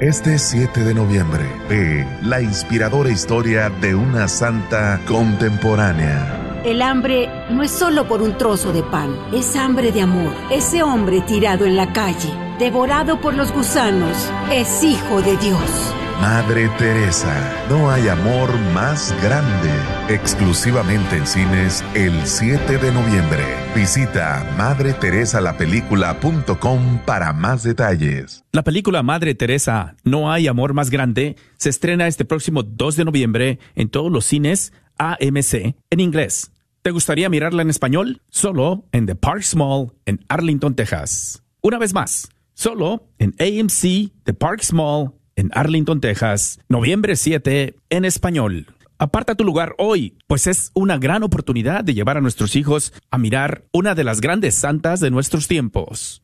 Este 0.00 0.40
7 0.40 0.80
de 0.82 0.92
noviembre, 0.92 1.44
ve 1.68 2.04
la 2.20 2.42
inspiradora 2.42 3.10
historia 3.10 3.70
de 3.70 3.94
una 3.94 4.26
santa 4.26 5.00
contemporánea. 5.06 6.62
El 6.64 6.82
hambre 6.82 7.30
no 7.50 7.62
es 7.62 7.70
solo 7.70 8.08
por 8.08 8.20
un 8.20 8.36
trozo 8.36 8.72
de 8.72 8.82
pan, 8.82 9.16
es 9.32 9.54
hambre 9.54 9.92
de 9.92 10.02
amor. 10.02 10.34
Ese 10.50 10.82
hombre 10.82 11.20
tirado 11.20 11.64
en 11.64 11.76
la 11.76 11.92
calle, 11.92 12.34
devorado 12.58 13.20
por 13.20 13.34
los 13.34 13.52
gusanos, 13.52 14.16
es 14.50 14.82
hijo 14.82 15.22
de 15.22 15.36
Dios. 15.36 15.94
Madre 16.20 16.68
Teresa, 16.78 17.66
no 17.68 17.90
hay 17.90 18.08
amor 18.08 18.56
más 18.72 19.14
grande. 19.22 19.70
Exclusivamente 20.08 21.16
en 21.16 21.26
cines 21.26 21.84
el 21.94 22.24
7 22.24 22.78
de 22.78 22.92
noviembre. 22.92 23.42
Visita 23.74 24.46
madreteresalapelícula.com 24.56 27.00
para 27.04 27.32
más 27.32 27.64
detalles. 27.64 28.44
La 28.52 28.62
película 28.62 29.02
Madre 29.02 29.34
Teresa, 29.34 29.96
No 30.04 30.32
hay 30.32 30.46
amor 30.46 30.72
más 30.72 30.90
grande, 30.90 31.36
se 31.56 31.70
estrena 31.70 32.06
este 32.06 32.24
próximo 32.24 32.62
2 32.62 32.96
de 32.96 33.04
noviembre 33.04 33.58
en 33.74 33.88
todos 33.88 34.10
los 34.10 34.24
cines 34.24 34.72
AMC 34.98 35.74
en 35.90 36.00
inglés. 36.00 36.52
¿Te 36.82 36.90
gustaría 36.90 37.28
mirarla 37.28 37.62
en 37.62 37.70
español? 37.70 38.22
Solo 38.28 38.84
en 38.92 39.06
The 39.06 39.16
Parks 39.16 39.56
Mall 39.56 39.92
en 40.06 40.24
Arlington, 40.28 40.74
Texas. 40.74 41.42
Una 41.60 41.78
vez 41.78 41.92
más, 41.92 42.28
solo 42.52 43.08
en 43.18 43.34
AMC 43.40 44.12
The 44.22 44.34
Parks 44.34 44.72
Mall 44.72 45.12
en 45.36 45.50
Arlington, 45.54 46.00
Texas, 46.00 46.60
noviembre 46.68 47.16
7, 47.16 47.76
en 47.90 48.04
español. 48.04 48.66
Aparta 48.98 49.34
tu 49.34 49.44
lugar 49.44 49.74
hoy, 49.78 50.16
pues 50.26 50.46
es 50.46 50.70
una 50.74 50.98
gran 50.98 51.22
oportunidad 51.22 51.84
de 51.84 51.94
llevar 51.94 52.16
a 52.16 52.20
nuestros 52.20 52.56
hijos 52.56 52.92
a 53.10 53.18
mirar 53.18 53.64
una 53.72 53.94
de 53.94 54.04
las 54.04 54.20
grandes 54.20 54.54
santas 54.54 55.00
de 55.00 55.10
nuestros 55.10 55.48
tiempos. 55.48 56.23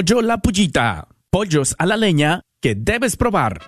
Pollo 0.00 0.22
La 0.22 0.38
Pullita 0.38 1.08
pollos 1.28 1.74
a 1.76 1.84
la 1.84 1.98
leña 1.98 2.40
que 2.62 2.74
debes 2.74 3.18
probar. 3.18 3.60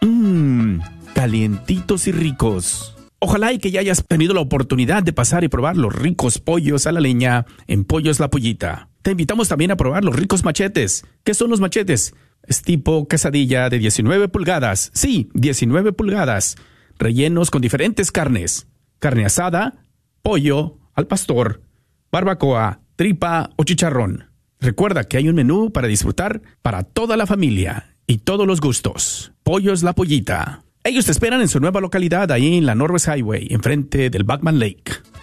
Mmm, 0.00 0.80
calientitos 1.14 2.08
y 2.08 2.10
ricos. 2.10 2.96
Ojalá 3.20 3.52
y 3.52 3.60
que 3.60 3.70
ya 3.70 3.78
hayas 3.78 4.04
tenido 4.04 4.34
la 4.34 4.40
oportunidad 4.40 5.04
de 5.04 5.12
pasar 5.12 5.44
y 5.44 5.48
probar 5.48 5.76
los 5.76 5.94
ricos 5.94 6.40
pollos 6.40 6.88
a 6.88 6.90
la 6.90 6.98
leña 6.98 7.46
en 7.68 7.84
Pollos 7.84 8.18
La 8.18 8.28
Pollita. 8.28 8.88
Te 9.02 9.12
invitamos 9.12 9.46
también 9.46 9.70
a 9.70 9.76
probar 9.76 10.04
los 10.04 10.16
ricos 10.16 10.42
machetes. 10.42 11.04
¿Qué 11.22 11.32
son 11.32 11.48
los 11.48 11.60
machetes? 11.60 12.12
Es 12.42 12.62
tipo 12.62 13.06
quesadilla 13.06 13.70
de 13.70 13.78
19 13.78 14.26
pulgadas. 14.26 14.90
Sí, 14.94 15.30
19 15.34 15.92
pulgadas. 15.92 16.56
Rellenos 16.98 17.52
con 17.52 17.62
diferentes 17.62 18.10
carnes. 18.10 18.66
Carne 18.98 19.24
asada, 19.26 19.84
pollo, 20.22 20.80
al 20.96 21.06
pastor, 21.06 21.62
barbacoa, 22.10 22.80
tripa 22.96 23.50
o 23.54 23.62
chicharrón. 23.62 24.27
Recuerda 24.60 25.04
que 25.04 25.16
hay 25.16 25.28
un 25.28 25.36
menú 25.36 25.72
para 25.72 25.88
disfrutar 25.88 26.42
para 26.62 26.82
toda 26.82 27.16
la 27.16 27.26
familia 27.26 27.96
y 28.06 28.18
todos 28.18 28.46
los 28.46 28.60
gustos. 28.60 29.32
Pollos 29.42 29.82
La 29.82 29.92
Pollita. 29.92 30.62
Ellos 30.84 31.06
te 31.06 31.12
esperan 31.12 31.40
en 31.40 31.48
su 31.48 31.60
nueva 31.60 31.80
localidad 31.80 32.30
ahí 32.32 32.56
en 32.56 32.66
la 32.66 32.74
Norwest 32.74 33.08
Highway, 33.08 33.46
enfrente 33.50 34.10
del 34.10 34.24
Backman 34.24 34.58
Lake. 34.58 34.82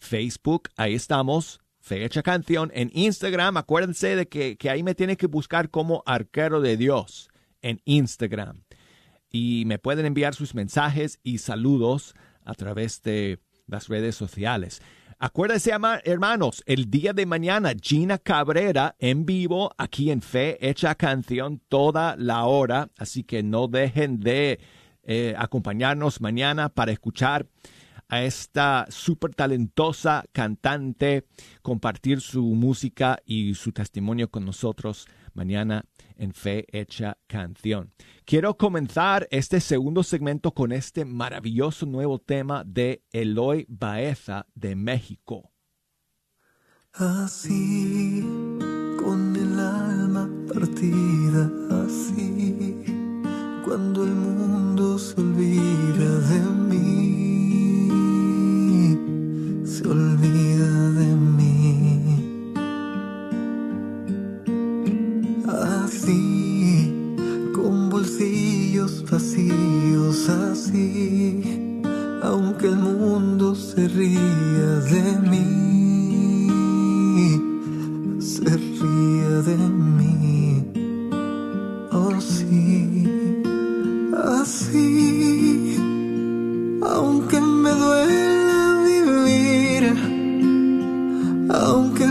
Facebook, 0.00 0.70
ahí 0.76 0.94
estamos. 0.94 1.60
Fecha 1.78 2.24
canción 2.24 2.72
en 2.74 2.90
Instagram. 2.94 3.56
Acuérdense 3.56 4.16
de 4.16 4.26
que, 4.26 4.56
que 4.56 4.68
ahí 4.68 4.82
me 4.82 4.96
tienen 4.96 5.14
que 5.14 5.28
buscar 5.28 5.70
como 5.70 6.02
arquero 6.04 6.60
de 6.60 6.76
Dios 6.76 7.30
en 7.60 7.80
Instagram. 7.84 8.64
Y 9.30 9.62
me 9.66 9.78
pueden 9.78 10.04
enviar 10.06 10.34
sus 10.34 10.56
mensajes 10.56 11.20
y 11.22 11.38
saludos 11.38 12.16
a 12.44 12.54
través 12.54 13.02
de 13.02 13.38
las 13.68 13.86
redes 13.86 14.16
sociales. 14.16 14.82
Acuérdense, 15.24 15.70
hermanos, 16.02 16.64
el 16.66 16.90
día 16.90 17.12
de 17.12 17.26
mañana, 17.26 17.74
Gina 17.80 18.18
Cabrera 18.18 18.96
en 18.98 19.24
vivo 19.24 19.72
aquí 19.78 20.10
en 20.10 20.20
Fe 20.20 20.58
Hecha 20.68 20.96
Canción 20.96 21.62
toda 21.68 22.16
la 22.16 22.44
hora. 22.46 22.90
Así 22.98 23.22
que 23.22 23.44
no 23.44 23.68
dejen 23.68 24.18
de 24.18 24.58
eh, 25.04 25.36
acompañarnos 25.38 26.20
mañana 26.20 26.70
para 26.70 26.90
escuchar 26.90 27.46
a 28.08 28.24
esta 28.24 28.86
súper 28.88 29.32
talentosa 29.32 30.24
cantante 30.32 31.24
compartir 31.62 32.20
su 32.20 32.42
música 32.42 33.20
y 33.24 33.54
su 33.54 33.70
testimonio 33.70 34.28
con 34.28 34.44
nosotros 34.44 35.06
mañana 35.34 35.84
en 36.22 36.32
Fe 36.32 36.64
Hecha 36.70 37.18
Canción. 37.26 37.92
Quiero 38.24 38.56
comenzar 38.56 39.26
este 39.32 39.60
segundo 39.60 40.04
segmento 40.04 40.54
con 40.54 40.70
este 40.70 41.04
maravilloso 41.04 41.84
nuevo 41.84 42.20
tema 42.20 42.62
de 42.64 43.02
Eloy 43.10 43.66
Baeza 43.68 44.46
de 44.54 44.76
México. 44.76 45.50
Así, 46.92 48.22
con 49.02 49.34
el 49.34 49.58
alma 49.58 50.30
partida, 50.46 51.50
así, 51.84 52.84
cuando 53.64 54.04
el 54.04 54.14
mundo 54.14 54.98
se 54.98 55.20
olvida 55.20 56.20
de 56.30 56.40
mí, 56.68 57.88
se 59.66 59.88
olvida 59.88 60.41
con 68.22 68.30
bolsillos 68.30 69.04
vacíos, 69.10 70.28
así, 70.28 71.42
aunque 72.22 72.66
el 72.68 72.76
mundo 72.76 73.54
se 73.54 73.88
ría 73.88 74.80
de 74.90 75.02
mí, 75.28 76.48
se 78.20 78.56
ría 78.56 79.42
de 79.42 79.56
mí. 79.56 80.64
Oh 81.90 82.20
sí, 82.20 83.04
así, 84.40 85.76
aunque 86.82 87.40
me 87.40 87.70
duela 87.70 88.84
vivir, 88.86 89.82
aunque 91.50 92.06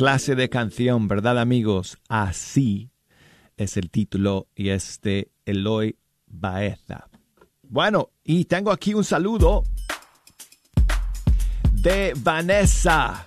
clase 0.00 0.34
de 0.34 0.48
canción, 0.48 1.08
¿verdad 1.08 1.38
amigos? 1.38 1.98
Así 2.08 2.90
es 3.58 3.76
el 3.76 3.90
título 3.90 4.46
y 4.54 4.70
es 4.70 4.98
de 5.02 5.30
Eloy 5.44 5.94
Baeza. 6.26 7.10
Bueno, 7.68 8.08
y 8.24 8.46
tengo 8.46 8.70
aquí 8.72 8.94
un 8.94 9.04
saludo 9.04 9.62
de 11.70 12.14
Vanessa. 12.16 13.26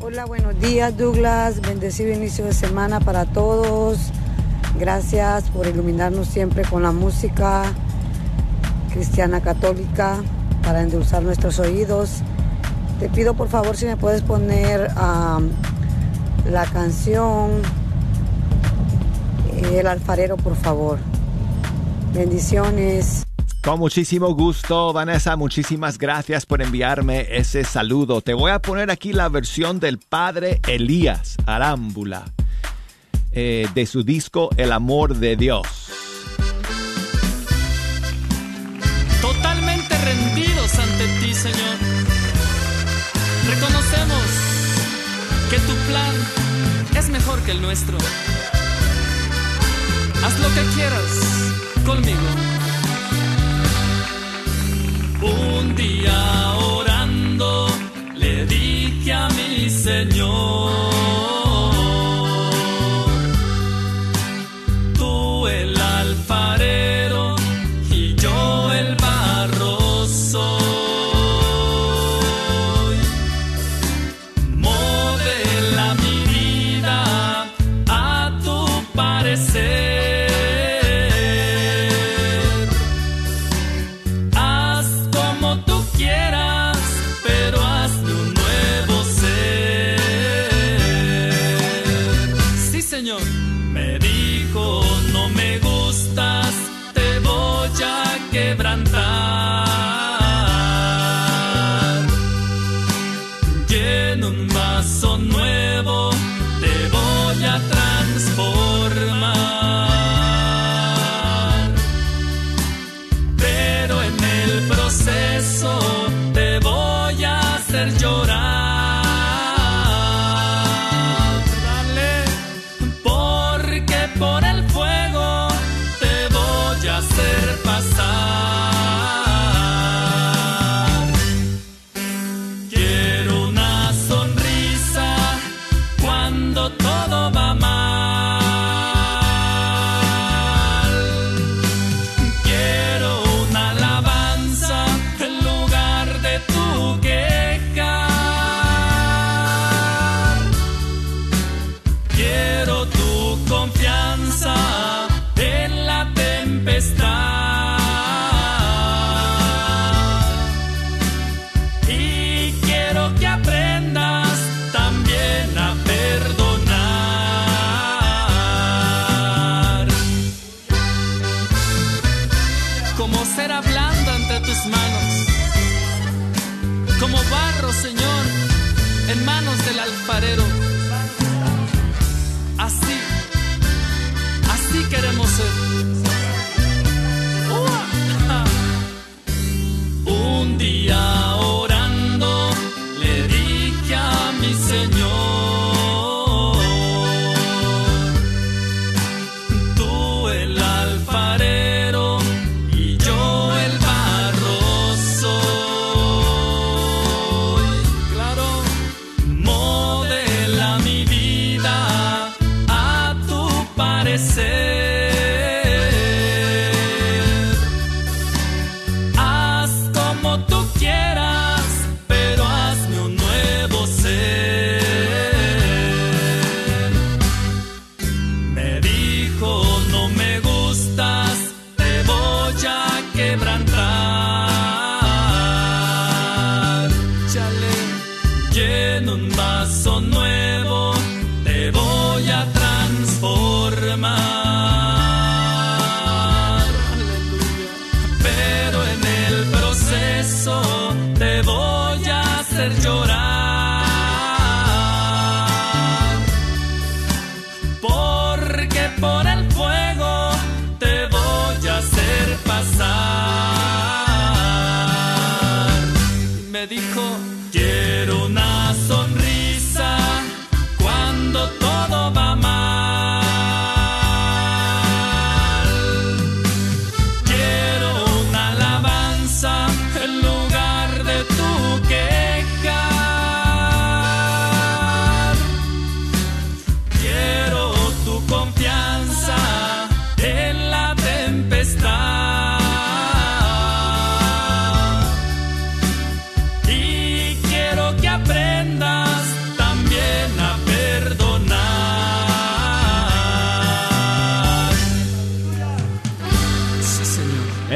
Hola, 0.00 0.24
buenos 0.26 0.60
días 0.60 0.96
Douglas, 0.96 1.60
bendecido 1.60 2.12
inicio 2.12 2.44
de 2.44 2.52
semana 2.52 3.00
para 3.00 3.24
todos. 3.26 4.12
Gracias 4.78 5.50
por 5.50 5.66
iluminarnos 5.66 6.28
siempre 6.28 6.62
con 6.62 6.84
la 6.84 6.92
música 6.92 7.64
cristiana 8.92 9.40
católica 9.40 10.22
para 10.62 10.80
endulzar 10.80 11.24
nuestros 11.24 11.58
oídos. 11.58 12.22
Te 12.98 13.08
pido 13.08 13.34
por 13.34 13.48
favor 13.48 13.76
si 13.76 13.86
me 13.86 13.96
puedes 13.96 14.22
poner 14.22 14.88
la 16.50 16.66
canción 16.72 17.62
El 19.72 19.86
alfarero, 19.86 20.36
por 20.36 20.56
favor. 20.56 20.98
Bendiciones. 22.12 23.24
Con 23.62 23.78
muchísimo 23.78 24.34
gusto, 24.34 24.92
Vanessa, 24.92 25.36
muchísimas 25.36 25.96
gracias 25.96 26.44
por 26.44 26.60
enviarme 26.60 27.26
ese 27.30 27.64
saludo. 27.64 28.20
Te 28.20 28.34
voy 28.34 28.50
a 28.50 28.60
poner 28.60 28.90
aquí 28.90 29.12
la 29.14 29.30
versión 29.30 29.80
del 29.80 29.98
padre 29.98 30.60
Elías 30.68 31.36
Arámbula 31.46 32.24
eh, 33.32 33.66
de 33.74 33.86
su 33.86 34.04
disco 34.04 34.50
El 34.58 34.70
amor 34.70 35.16
de 35.16 35.36
Dios. 35.36 35.83
Que 47.44 47.50
el 47.52 47.60
nuestro. 47.60 47.98
Haz 50.24 50.38
lo 50.40 50.48
que 50.54 50.62
quieras 50.74 51.52
conmigo. 51.84 52.28
Un 55.22 55.74
día 55.74 56.52
orando 56.54 57.68
le 58.14 58.46
dije 58.46 59.12
a 59.12 59.28
mi 59.30 59.68
Señor. 59.68 61.43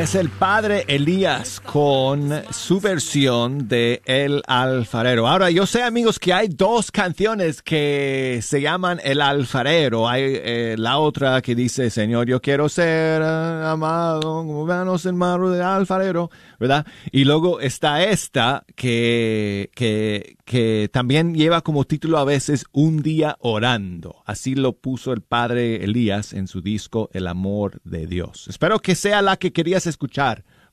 Es 0.08 0.14
el 0.14 0.30
padre 0.30 0.86
Elías 0.88 1.60
con 1.60 2.32
su 2.50 2.80
versión 2.80 3.68
de 3.68 4.00
El 4.06 4.42
Alfarero. 4.46 5.28
Ahora, 5.28 5.50
yo 5.50 5.66
sé, 5.66 5.82
amigos, 5.82 6.18
que 6.18 6.32
hay 6.32 6.48
dos 6.48 6.90
canciones 6.90 7.60
que 7.60 8.40
se 8.40 8.62
llaman 8.62 9.00
El 9.04 9.20
Alfarero. 9.20 10.08
Hay 10.08 10.22
eh, 10.24 10.76
la 10.78 10.96
otra 10.98 11.42
que 11.42 11.54
dice, 11.54 11.90
Señor, 11.90 12.26
yo 12.26 12.40
quiero 12.40 12.70
ser 12.70 13.22
amado 13.22 14.20
como 14.20 14.64
manos 14.64 15.04
en 15.04 15.18
del 15.18 15.60
alfarero, 15.60 16.30
¿verdad? 16.58 16.86
Y 17.12 17.24
luego 17.24 17.60
está 17.60 18.02
esta 18.02 18.64
que, 18.76 19.70
que, 19.74 20.38
que 20.46 20.88
también 20.90 21.34
lleva 21.34 21.60
como 21.60 21.84
título 21.84 22.16
a 22.16 22.24
veces 22.24 22.64
Un 22.72 23.02
día 23.02 23.36
orando. 23.40 24.22
Así 24.24 24.54
lo 24.54 24.72
puso 24.72 25.12
el 25.12 25.20
padre 25.20 25.84
Elías 25.84 26.32
en 26.32 26.46
su 26.46 26.62
disco 26.62 27.10
El 27.12 27.26
amor 27.26 27.82
de 27.84 28.06
Dios. 28.06 28.46
Espero 28.48 28.78
que 28.78 28.94
sea 28.94 29.20
la 29.20 29.36
que 29.36 29.52
querías 29.52 29.86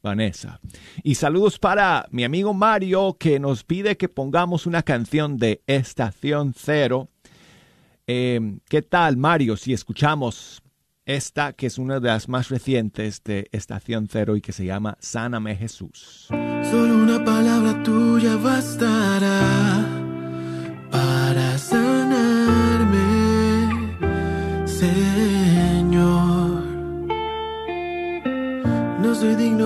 Vanessa. 0.06 0.60
Y 1.04 1.16
saludos 1.16 1.58
para 1.60 2.08
mi 2.12 2.24
amigo 2.24 2.54
Mario 2.54 3.18
que 3.20 3.40
nos 3.40 3.64
pide 3.64 3.98
que 3.98 4.08
pongamos 4.08 4.66
una 4.66 4.84
canción 4.84 5.38
de 5.38 5.62
Estación 5.68 6.54
Cero. 6.56 7.10
Eh, 8.08 8.60
¿Qué 8.70 8.84
tal, 8.84 9.18
Mario, 9.18 9.58
si 9.58 9.74
escuchamos 9.74 10.62
esta 11.06 11.54
que 11.54 11.68
es 11.68 11.78
una 11.78 12.00
de 12.00 12.08
las 12.08 12.30
más 12.30 12.50
recientes 12.50 13.24
de 13.24 13.48
Estación 13.52 14.08
Cero 14.08 14.36
y 14.36 14.42
que 14.42 14.54
se 14.54 14.66
llama 14.66 14.96
Sáname 15.00 15.56
Jesús? 15.56 16.28
Solo 16.30 16.96
una 16.96 17.24
palabra 17.26 17.82
tuya 17.84 18.36
bastará 18.38 19.84
para 20.92 21.58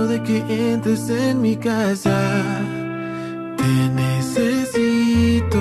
de 0.07 0.21
que 0.23 0.37
entres 0.71 1.09
en 1.09 1.41
mi 1.41 1.55
casa. 1.55 2.19
Te 3.57 3.89
necesito, 4.03 5.59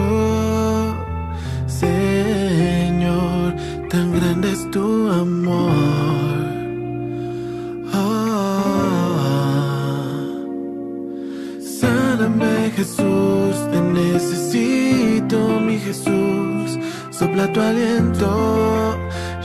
Señor. 1.66 3.54
Tan 3.88 4.12
grande 4.12 4.52
es 4.52 4.70
tu 4.70 5.08
amor. 5.10 5.72
Oh. 7.94 8.28
Sáname, 11.60 12.70
Jesús. 12.76 13.56
Te 13.70 13.80
necesito, 13.80 15.38
mi 15.60 15.78
Jesús. 15.78 16.78
Sopla 17.10 17.52
tu 17.52 17.60
aliento. 17.60 18.96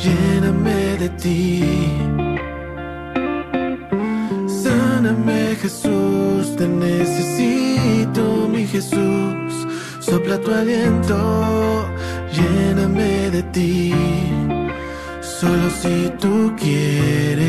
Lléname 0.04 0.98
de 0.98 1.10
ti. 1.10 2.33
Te 6.56 6.68
necesito 6.68 8.48
mi 8.50 8.68
Jesús, 8.68 9.68
sopla 10.00 10.40
tu 10.40 10.52
aliento, 10.52 11.86
lléname 12.34 13.32
de 13.32 13.44
ti, 13.44 13.94
solo 15.22 15.70
si 15.82 16.12
tú 16.20 16.54
quieres, 16.58 17.44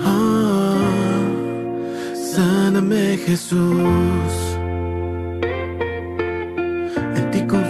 Ah, 0.00 1.20
sáname 2.14 3.18
Jesús. 3.26 4.45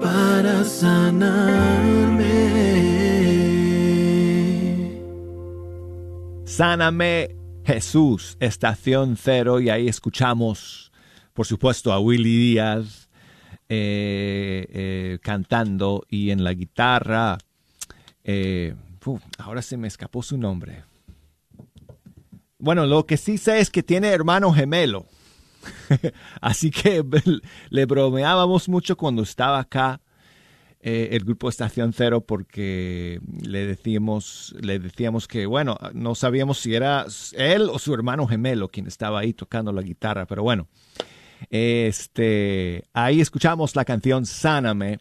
Para 0.00 0.64
sanarme. 0.64 2.24
Sáname 6.46 7.36
Jesús, 7.66 8.38
Estación 8.40 9.16
Cero, 9.18 9.60
y 9.60 9.68
ahí 9.68 9.88
escuchamos, 9.88 10.90
por 11.34 11.46
supuesto, 11.46 11.92
a 11.92 12.00
Willy 12.00 12.34
Díaz 12.34 13.10
eh, 13.68 14.66
eh, 14.70 15.18
cantando 15.22 16.06
y 16.08 16.30
en 16.30 16.44
la 16.44 16.54
guitarra. 16.54 17.36
eh, 18.24 18.74
ahora 19.38 19.60
se 19.60 19.76
me 19.76 19.88
escapó 19.88 20.22
su 20.22 20.38
nombre. 20.38 20.84
Bueno, 22.58 22.86
lo 22.86 23.04
que 23.04 23.16
sí 23.18 23.36
sé 23.36 23.58
es 23.58 23.68
que 23.68 23.82
tiene 23.82 24.08
hermano 24.08 24.52
gemelo. 24.52 25.06
Así 26.40 26.70
que 26.70 27.04
le 27.70 27.86
bromeábamos 27.86 28.68
mucho 28.68 28.96
cuando 28.96 29.22
estaba 29.22 29.58
acá 29.58 30.00
eh, 30.84 31.10
el 31.12 31.24
grupo 31.24 31.48
Estación 31.48 31.92
Cero 31.92 32.22
porque 32.22 33.20
le 33.40 33.66
decíamos, 33.66 34.52
le 34.60 34.80
decíamos 34.80 35.28
que, 35.28 35.46
bueno, 35.46 35.78
no 35.94 36.16
sabíamos 36.16 36.58
si 36.58 36.74
era 36.74 37.06
él 37.36 37.68
o 37.70 37.78
su 37.78 37.94
hermano 37.94 38.26
gemelo 38.26 38.68
quien 38.68 38.88
estaba 38.88 39.20
ahí 39.20 39.32
tocando 39.32 39.72
la 39.72 39.82
guitarra, 39.82 40.26
pero 40.26 40.42
bueno. 40.42 40.66
Este, 41.50 42.84
ahí 42.92 43.20
escuchamos 43.20 43.76
la 43.76 43.84
canción 43.84 44.26
Sáname 44.26 44.98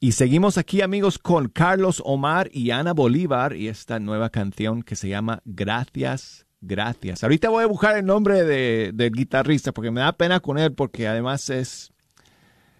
y 0.00 0.12
seguimos 0.12 0.58
aquí 0.58 0.82
amigos 0.82 1.18
con 1.18 1.48
Carlos 1.48 2.02
Omar 2.04 2.48
y 2.52 2.70
Ana 2.70 2.92
Bolívar 2.92 3.56
y 3.56 3.68
esta 3.68 3.98
nueva 3.98 4.30
canción 4.30 4.82
que 4.82 4.96
se 4.96 5.08
llama 5.08 5.40
Gracias, 5.44 6.46
Gracias. 6.66 7.22
Ahorita 7.22 7.50
voy 7.50 7.62
a 7.62 7.66
buscar 7.66 7.98
el 7.98 8.06
nombre 8.06 8.42
de, 8.42 8.90
del 8.94 9.12
guitarrista 9.12 9.72
porque 9.72 9.90
me 9.90 10.00
da 10.00 10.12
pena 10.12 10.40
con 10.40 10.58
él 10.58 10.72
porque 10.72 11.06
además 11.06 11.50
es, 11.50 11.92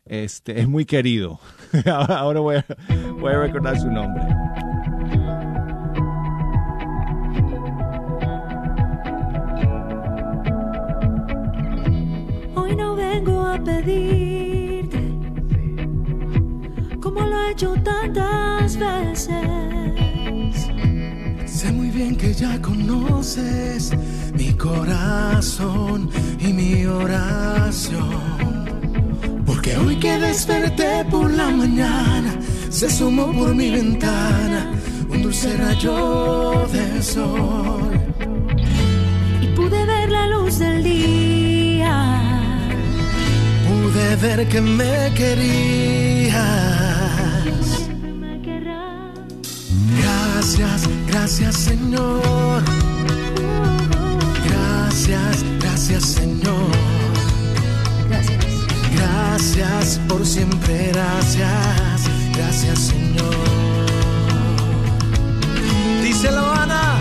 este, 0.07 0.59
es 0.59 0.67
muy 0.67 0.87
querido. 0.87 1.39
Ahora 1.87 2.41
voy 2.41 2.57
a, 2.57 2.67
voy 3.21 3.33
a 3.35 3.41
recordar 3.41 3.79
su 3.79 3.91
nombre. 3.91 4.23
Hoy 12.55 12.75
no 12.75 12.97
vengo 12.97 13.47
a 13.47 13.63
pedirte 13.63 14.99
como 17.03 17.21
lo 17.21 17.43
he 17.43 17.51
hecho 17.51 17.75
tantas 17.85 18.79
veces 18.79 19.84
Sé 21.65 21.73
muy 21.73 21.91
bien 21.91 22.15
que 22.15 22.35
ya 22.35 22.61
conoces 22.61 23.91
mi 24.35 24.53
corazón 24.53 26.11
y 26.39 26.53
mi 26.53 26.85
oración. 26.85 28.21
Porque 29.47 29.75
hoy 29.79 29.97
que 29.97 30.19
desperté 30.19 31.07
por 31.11 31.31
la 31.31 31.49
mañana, 31.49 32.39
se 32.69 32.85
asomó 32.85 33.33
por 33.33 33.55
mi 33.55 33.71
ventana 33.71 34.73
un 35.09 35.23
dulce 35.23 35.57
rayo 35.57 36.67
de 36.71 37.03
sol. 37.03 37.93
Y 39.41 39.47
pude 39.57 39.87
ver 39.87 40.11
la 40.11 40.27
luz 40.27 40.59
del 40.59 40.85
día. 40.85 41.97
Pude 43.67 44.17
ver 44.17 44.47
que 44.51 44.61
me 44.61 45.11
querías. 45.15 46.74
Gracias, 50.45 50.87
gracias 51.07 51.57
Señor. 51.57 52.63
Gracias, 54.45 55.43
gracias 55.59 56.05
Señor. 56.05 56.71
Gracias 58.95 59.99
por 60.07 60.27
siempre, 60.27 60.93
gracias, 60.93 62.11
gracias 62.35 62.79
Señor. 62.79 63.35
Díselo 66.03 66.53
Ana. 66.53 66.94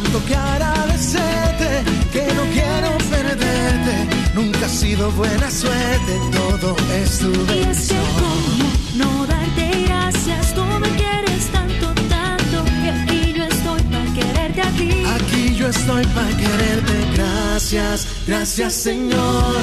Tanto 0.00 0.22
que 0.26 0.36
agradecerte 0.36 1.70
que 2.12 2.24
no 2.34 2.42
quiero 2.52 2.90
perderte. 3.10 3.94
Nunca 4.34 4.66
ha 4.66 4.68
sido 4.68 5.10
buena 5.12 5.50
suerte, 5.50 6.12
todo 6.32 6.76
es 7.00 7.18
tu 7.18 7.30
Y 7.30 7.32
es 7.32 7.38
que 7.38 7.54
bendición. 7.54 8.04
cómo 8.20 8.66
no 9.00 9.26
darte 9.26 9.84
gracias, 9.86 10.54
tú 10.54 10.64
me 10.82 10.88
quieres 11.00 11.46
tanto, 11.50 11.86
tanto, 12.10 12.64
que 12.82 12.90
aquí 12.90 13.32
yo 13.38 13.44
estoy 13.44 13.82
para 13.84 14.12
quererte 14.12 14.60
a 14.60 14.70
ti. 14.78 14.90
Aquí 15.18 15.54
yo 15.54 15.68
estoy 15.68 16.04
para 16.16 16.36
quererte. 16.42 16.96
Gracias, 17.14 18.06
gracias 18.26 18.74
Señor. 18.74 19.56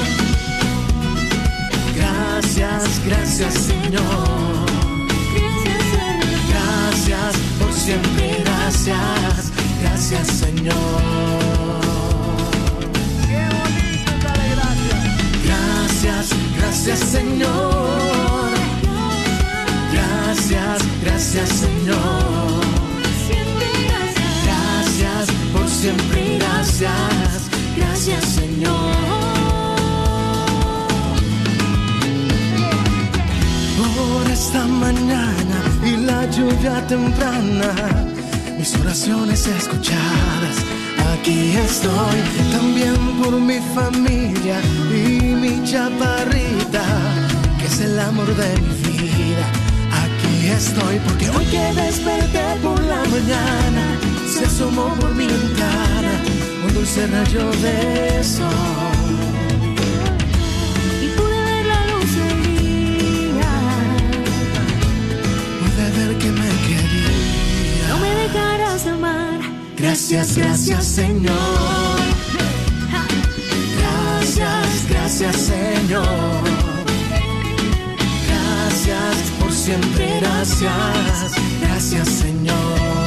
Gracias, 1.95 3.01
gracias 3.05 3.53
Señor. 3.53 4.73
Gracias 6.49 7.35
por 7.59 7.73
siempre, 7.73 8.43
gracias, 8.45 9.51
gracias 9.83 10.27
Señor. 10.27 10.73
Gracias, 15.45 16.29
gracias 16.57 16.99
Señor. 16.99 18.49
Gracias, 19.91 20.81
gracias 21.03 21.49
Señor. 21.49 22.63
Gracias 24.45 25.31
por 25.53 25.69
siempre, 25.69 26.37
gracias, 26.39 27.49
gracias 27.77 28.23
Señor. 28.25 28.93
Por 33.77 34.31
esta 34.31 34.65
mañana 34.65 35.57
y 35.83 35.97
la 35.97 36.25
lluvia 36.29 36.85
temprana, 36.87 38.12
mis 38.63 38.79
oraciones 38.79 39.45
escuchadas. 39.45 40.55
Aquí 41.13 41.51
estoy 41.57 42.19
también 42.53 42.95
por 43.21 43.33
mi 43.33 43.59
familia 43.75 44.57
y 44.89 45.35
mi 45.41 45.61
chaparrita, 45.65 46.85
que 47.59 47.65
es 47.65 47.81
el 47.81 47.99
amor 47.99 48.33
de 48.41 48.51
mi 48.61 48.73
vida. 48.79 49.45
Aquí 50.03 50.47
estoy 50.47 50.97
porque 51.05 51.29
hoy 51.31 51.45
que 51.47 51.65
desperté 51.81 52.45
por 52.61 52.81
la 52.83 53.03
mañana, 53.15 53.83
se 54.33 54.45
asomó 54.45 54.95
por 54.95 55.13
mi 55.13 55.27
ventana 55.27 56.13
un 56.65 56.73
dulce 56.73 57.05
rayo 57.07 57.45
de 57.63 58.23
sol. 58.23 58.92
Gracias, 69.83 70.37
gracias 70.37 70.85
Señor. 70.85 71.99
Gracias, 73.77 74.87
gracias 74.89 75.35
Señor. 75.35 76.05
Gracias 78.29 79.31
por 79.41 79.51
siempre, 79.51 80.21
gracias, 80.21 81.33
gracias 81.59 82.07
Señor. 82.07 83.02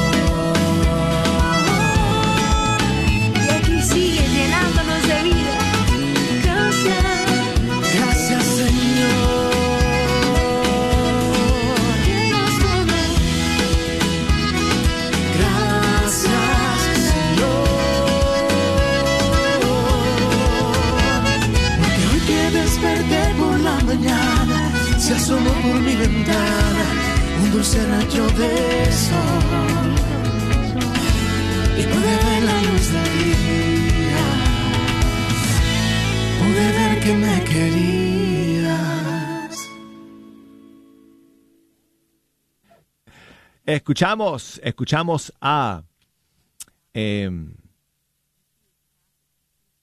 Escuchamos, 43.81 44.59
escuchamos 44.63 45.31
a 45.39 45.83
em, 46.95 47.53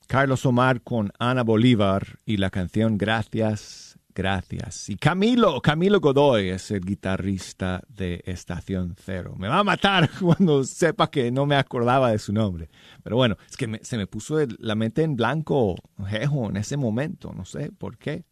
Carlos 0.09 0.45
Omar 0.45 0.83
con 0.83 1.13
Ana 1.21 1.45
Bolívar 1.45 2.19
y 2.27 2.39
la 2.39 2.51
canción 2.51 2.99
Gracias, 2.99 3.97
Gracias. 4.13 4.89
Y 4.91 4.97
Camilo, 4.97 5.61
Camilo 5.61 6.01
Godoy 6.01 6.49
es 6.49 6.73
el 6.73 6.81
guitarrista 6.85 7.83
de 7.89 8.21
Estación 8.27 8.97
Cero. 9.01 9.35
Me 9.39 9.47
va 9.47 9.61
a 9.61 9.65
matar 9.65 10.11
cuando 10.21 10.65
sepa 10.65 11.09
que 11.09 11.31
no 11.31 11.47
me 11.47 11.55
acordaba 11.55 12.11
de 12.11 12.19
su 12.19 12.33
nombre. 12.33 12.69
Pero 13.05 13.15
bueno, 13.15 13.37
es 13.49 13.57
que 13.57 13.69
me- 13.69 13.85
se 13.85 13.97
me 13.97 14.09
puso 14.09 14.39
la 14.59 14.75
mente 14.75 15.03
en 15.05 15.15
blanco, 15.15 15.77
jejo, 16.09 16.51
en 16.51 16.57
ese 16.57 16.77
momento. 16.77 17.33
No 17.33 17.45
sé 17.45 17.71
por 17.71 17.97
qué. 17.97 18.25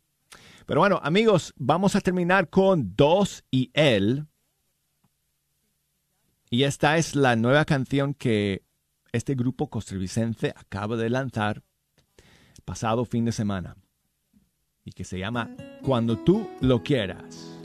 Pero 0.67 0.81
bueno, 0.81 0.99
amigos, 1.05 1.53
vamos 1.57 1.95
a 1.95 2.01
terminar 2.01 2.49
con 2.51 2.95
Dos 2.97 3.45
y 3.51 3.71
Él. 3.75 4.27
Y 6.53 6.65
esta 6.65 6.99
es 6.99 7.17
la 7.17 7.35
nueva 7.35 7.65
canción 7.65 8.13
que 8.13 8.63
este 9.11 9.35
grupo 9.35 9.71
costarricense 9.71 10.53
acaba 10.55 10.99
de 10.99 11.09
lanzar 11.09 11.63
pasado 12.67 13.07
fin 13.07 13.25
de 13.25 13.33
semana. 13.33 13.75
Y 14.85 14.93
que 14.93 15.05
se 15.05 15.19
llama 15.19 15.57
Cuando 15.83 16.19
tú 16.19 16.47
lo 16.61 16.83
quieras. 16.83 17.59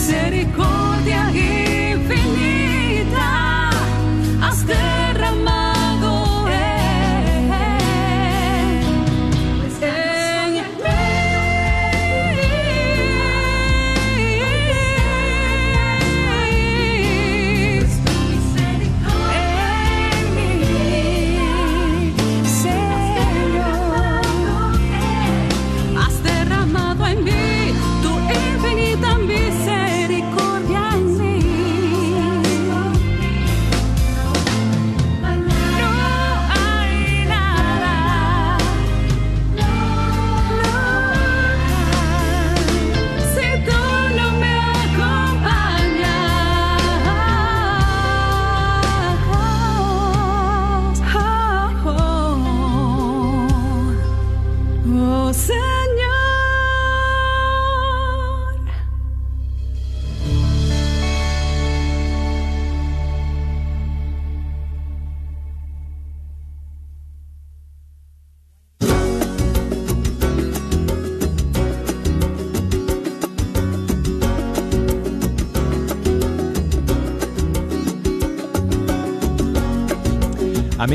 Misericordia 0.00 0.69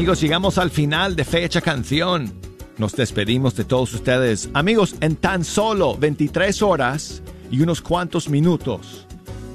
Amigos, 0.05 0.21
llegamos 0.21 0.57
al 0.59 0.69
final 0.69 1.15
de 1.15 1.25
Fecha 1.25 1.61
Canción. 1.61 2.31
Nos 2.77 2.95
despedimos 2.95 3.55
de 3.55 3.65
todos 3.65 3.91
ustedes. 3.95 4.51
Amigos, 4.53 4.95
en 5.01 5.15
tan 5.15 5.43
solo 5.43 5.97
23 5.97 6.61
horas 6.61 7.23
y 7.49 7.61
unos 7.61 7.81
cuantos 7.81 8.29
minutos, 8.29 9.07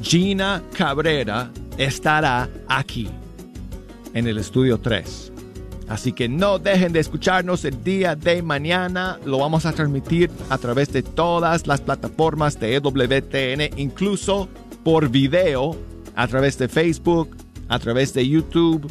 Gina 0.02 0.60
Cabrera 0.76 1.52
estará 1.78 2.50
aquí, 2.66 3.08
en 4.12 4.26
el 4.26 4.38
estudio 4.38 4.78
3. 4.78 5.32
Así 5.86 6.12
que 6.12 6.28
no 6.28 6.58
dejen 6.58 6.92
de 6.92 6.98
escucharnos 6.98 7.64
el 7.64 7.84
día 7.84 8.16
de 8.16 8.42
mañana. 8.42 9.20
Lo 9.24 9.38
vamos 9.38 9.66
a 9.66 9.72
transmitir 9.72 10.32
a 10.48 10.58
través 10.58 10.92
de 10.92 11.04
todas 11.04 11.68
las 11.68 11.80
plataformas 11.80 12.58
de 12.58 12.74
EWTN, 12.74 13.78
incluso 13.78 14.48
por 14.82 15.10
video, 15.10 15.76
a 16.16 16.26
través 16.26 16.58
de 16.58 16.68
Facebook, 16.68 17.36
a 17.68 17.78
través 17.78 18.12
de 18.14 18.28
YouTube. 18.28 18.90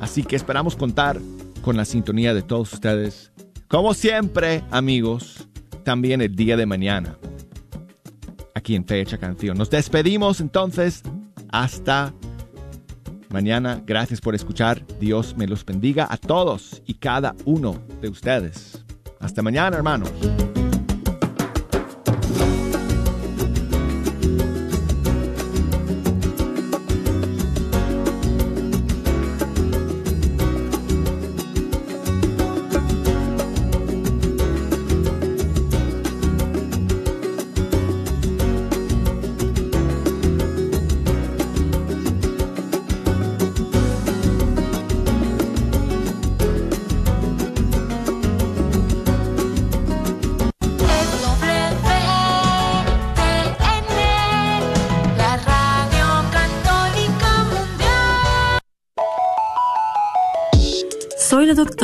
Así 0.00 0.22
que 0.22 0.36
esperamos 0.36 0.76
contar 0.76 1.20
con 1.62 1.76
la 1.76 1.84
sintonía 1.84 2.34
de 2.34 2.42
todos 2.42 2.72
ustedes. 2.72 3.32
Como 3.68 3.94
siempre, 3.94 4.64
amigos, 4.70 5.46
también 5.84 6.20
el 6.20 6.34
día 6.34 6.56
de 6.56 6.66
mañana. 6.66 7.16
Aquí 8.54 8.74
en 8.74 8.84
Fecha 8.84 9.18
Canción. 9.18 9.56
Nos 9.56 9.70
despedimos 9.70 10.40
entonces. 10.40 11.02
Hasta 11.50 12.12
mañana. 13.28 13.82
Gracias 13.86 14.20
por 14.20 14.34
escuchar. 14.34 14.84
Dios 14.98 15.36
me 15.36 15.46
los 15.46 15.64
bendiga 15.64 16.06
a 16.10 16.16
todos 16.16 16.82
y 16.86 16.94
cada 16.94 17.34
uno 17.44 17.80
de 18.00 18.08
ustedes. 18.08 18.84
Hasta 19.20 19.42
mañana, 19.42 19.76
hermanos. 19.76 20.10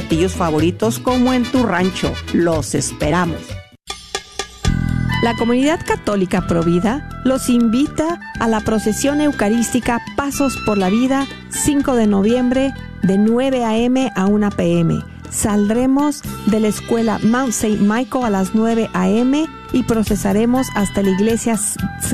platillos 0.00 0.32
favoritos 0.32 0.98
como 0.98 1.34
en 1.34 1.42
tu 1.44 1.62
rancho. 1.62 2.14
Los 2.32 2.74
esperamos. 2.74 3.36
La 5.22 5.36
comunidad 5.36 5.84
católica 5.84 6.46
Provida 6.46 7.20
los 7.26 7.50
invita 7.50 8.18
a 8.38 8.48
la 8.48 8.60
procesión 8.60 9.20
eucarística 9.20 10.00
Pasos 10.16 10.56
por 10.64 10.78
la 10.78 10.88
Vida 10.88 11.26
5 11.50 11.96
de 11.96 12.06
noviembre 12.06 12.72
de 13.02 13.18
9 13.18 13.62
a.m. 13.62 14.10
a 14.16 14.26
1 14.26 14.50
p.m. 14.52 15.04
Saldremos 15.28 16.22
de 16.46 16.60
la 16.60 16.68
escuela 16.68 17.18
Mount 17.22 17.50
St. 17.50 17.82
Michael 17.82 18.24
a 18.24 18.30
las 18.30 18.54
9 18.54 18.88
a.m. 18.94 19.46
y 19.72 19.82
procesaremos 19.82 20.66
hasta 20.76 21.02
la 21.02 21.10
iglesia 21.10 21.58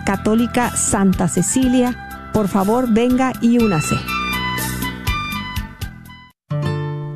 católica 0.04 0.76
Santa 0.76 1.28
Cecilia. 1.28 2.30
Por 2.32 2.48
favor, 2.48 2.88
venga 2.90 3.32
y 3.40 3.58
únase. 3.58 3.94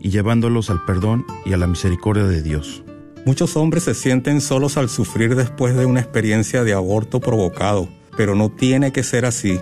y 0.00 0.10
llevándolos 0.10 0.70
al 0.70 0.84
perdón 0.84 1.24
y 1.44 1.52
a 1.52 1.56
la 1.56 1.66
misericordia 1.66 2.24
de 2.24 2.42
Dios. 2.42 2.82
Muchos 3.24 3.56
hombres 3.56 3.84
se 3.84 3.94
sienten 3.94 4.40
solos 4.40 4.76
al 4.76 4.88
sufrir 4.88 5.34
después 5.34 5.74
de 5.74 5.84
una 5.84 6.00
experiencia 6.00 6.62
de 6.62 6.74
aborto 6.74 7.20
provocado, 7.20 7.88
pero 8.16 8.34
no 8.34 8.50
tiene 8.50 8.92
que 8.92 9.02
ser 9.02 9.24
así. 9.24 9.60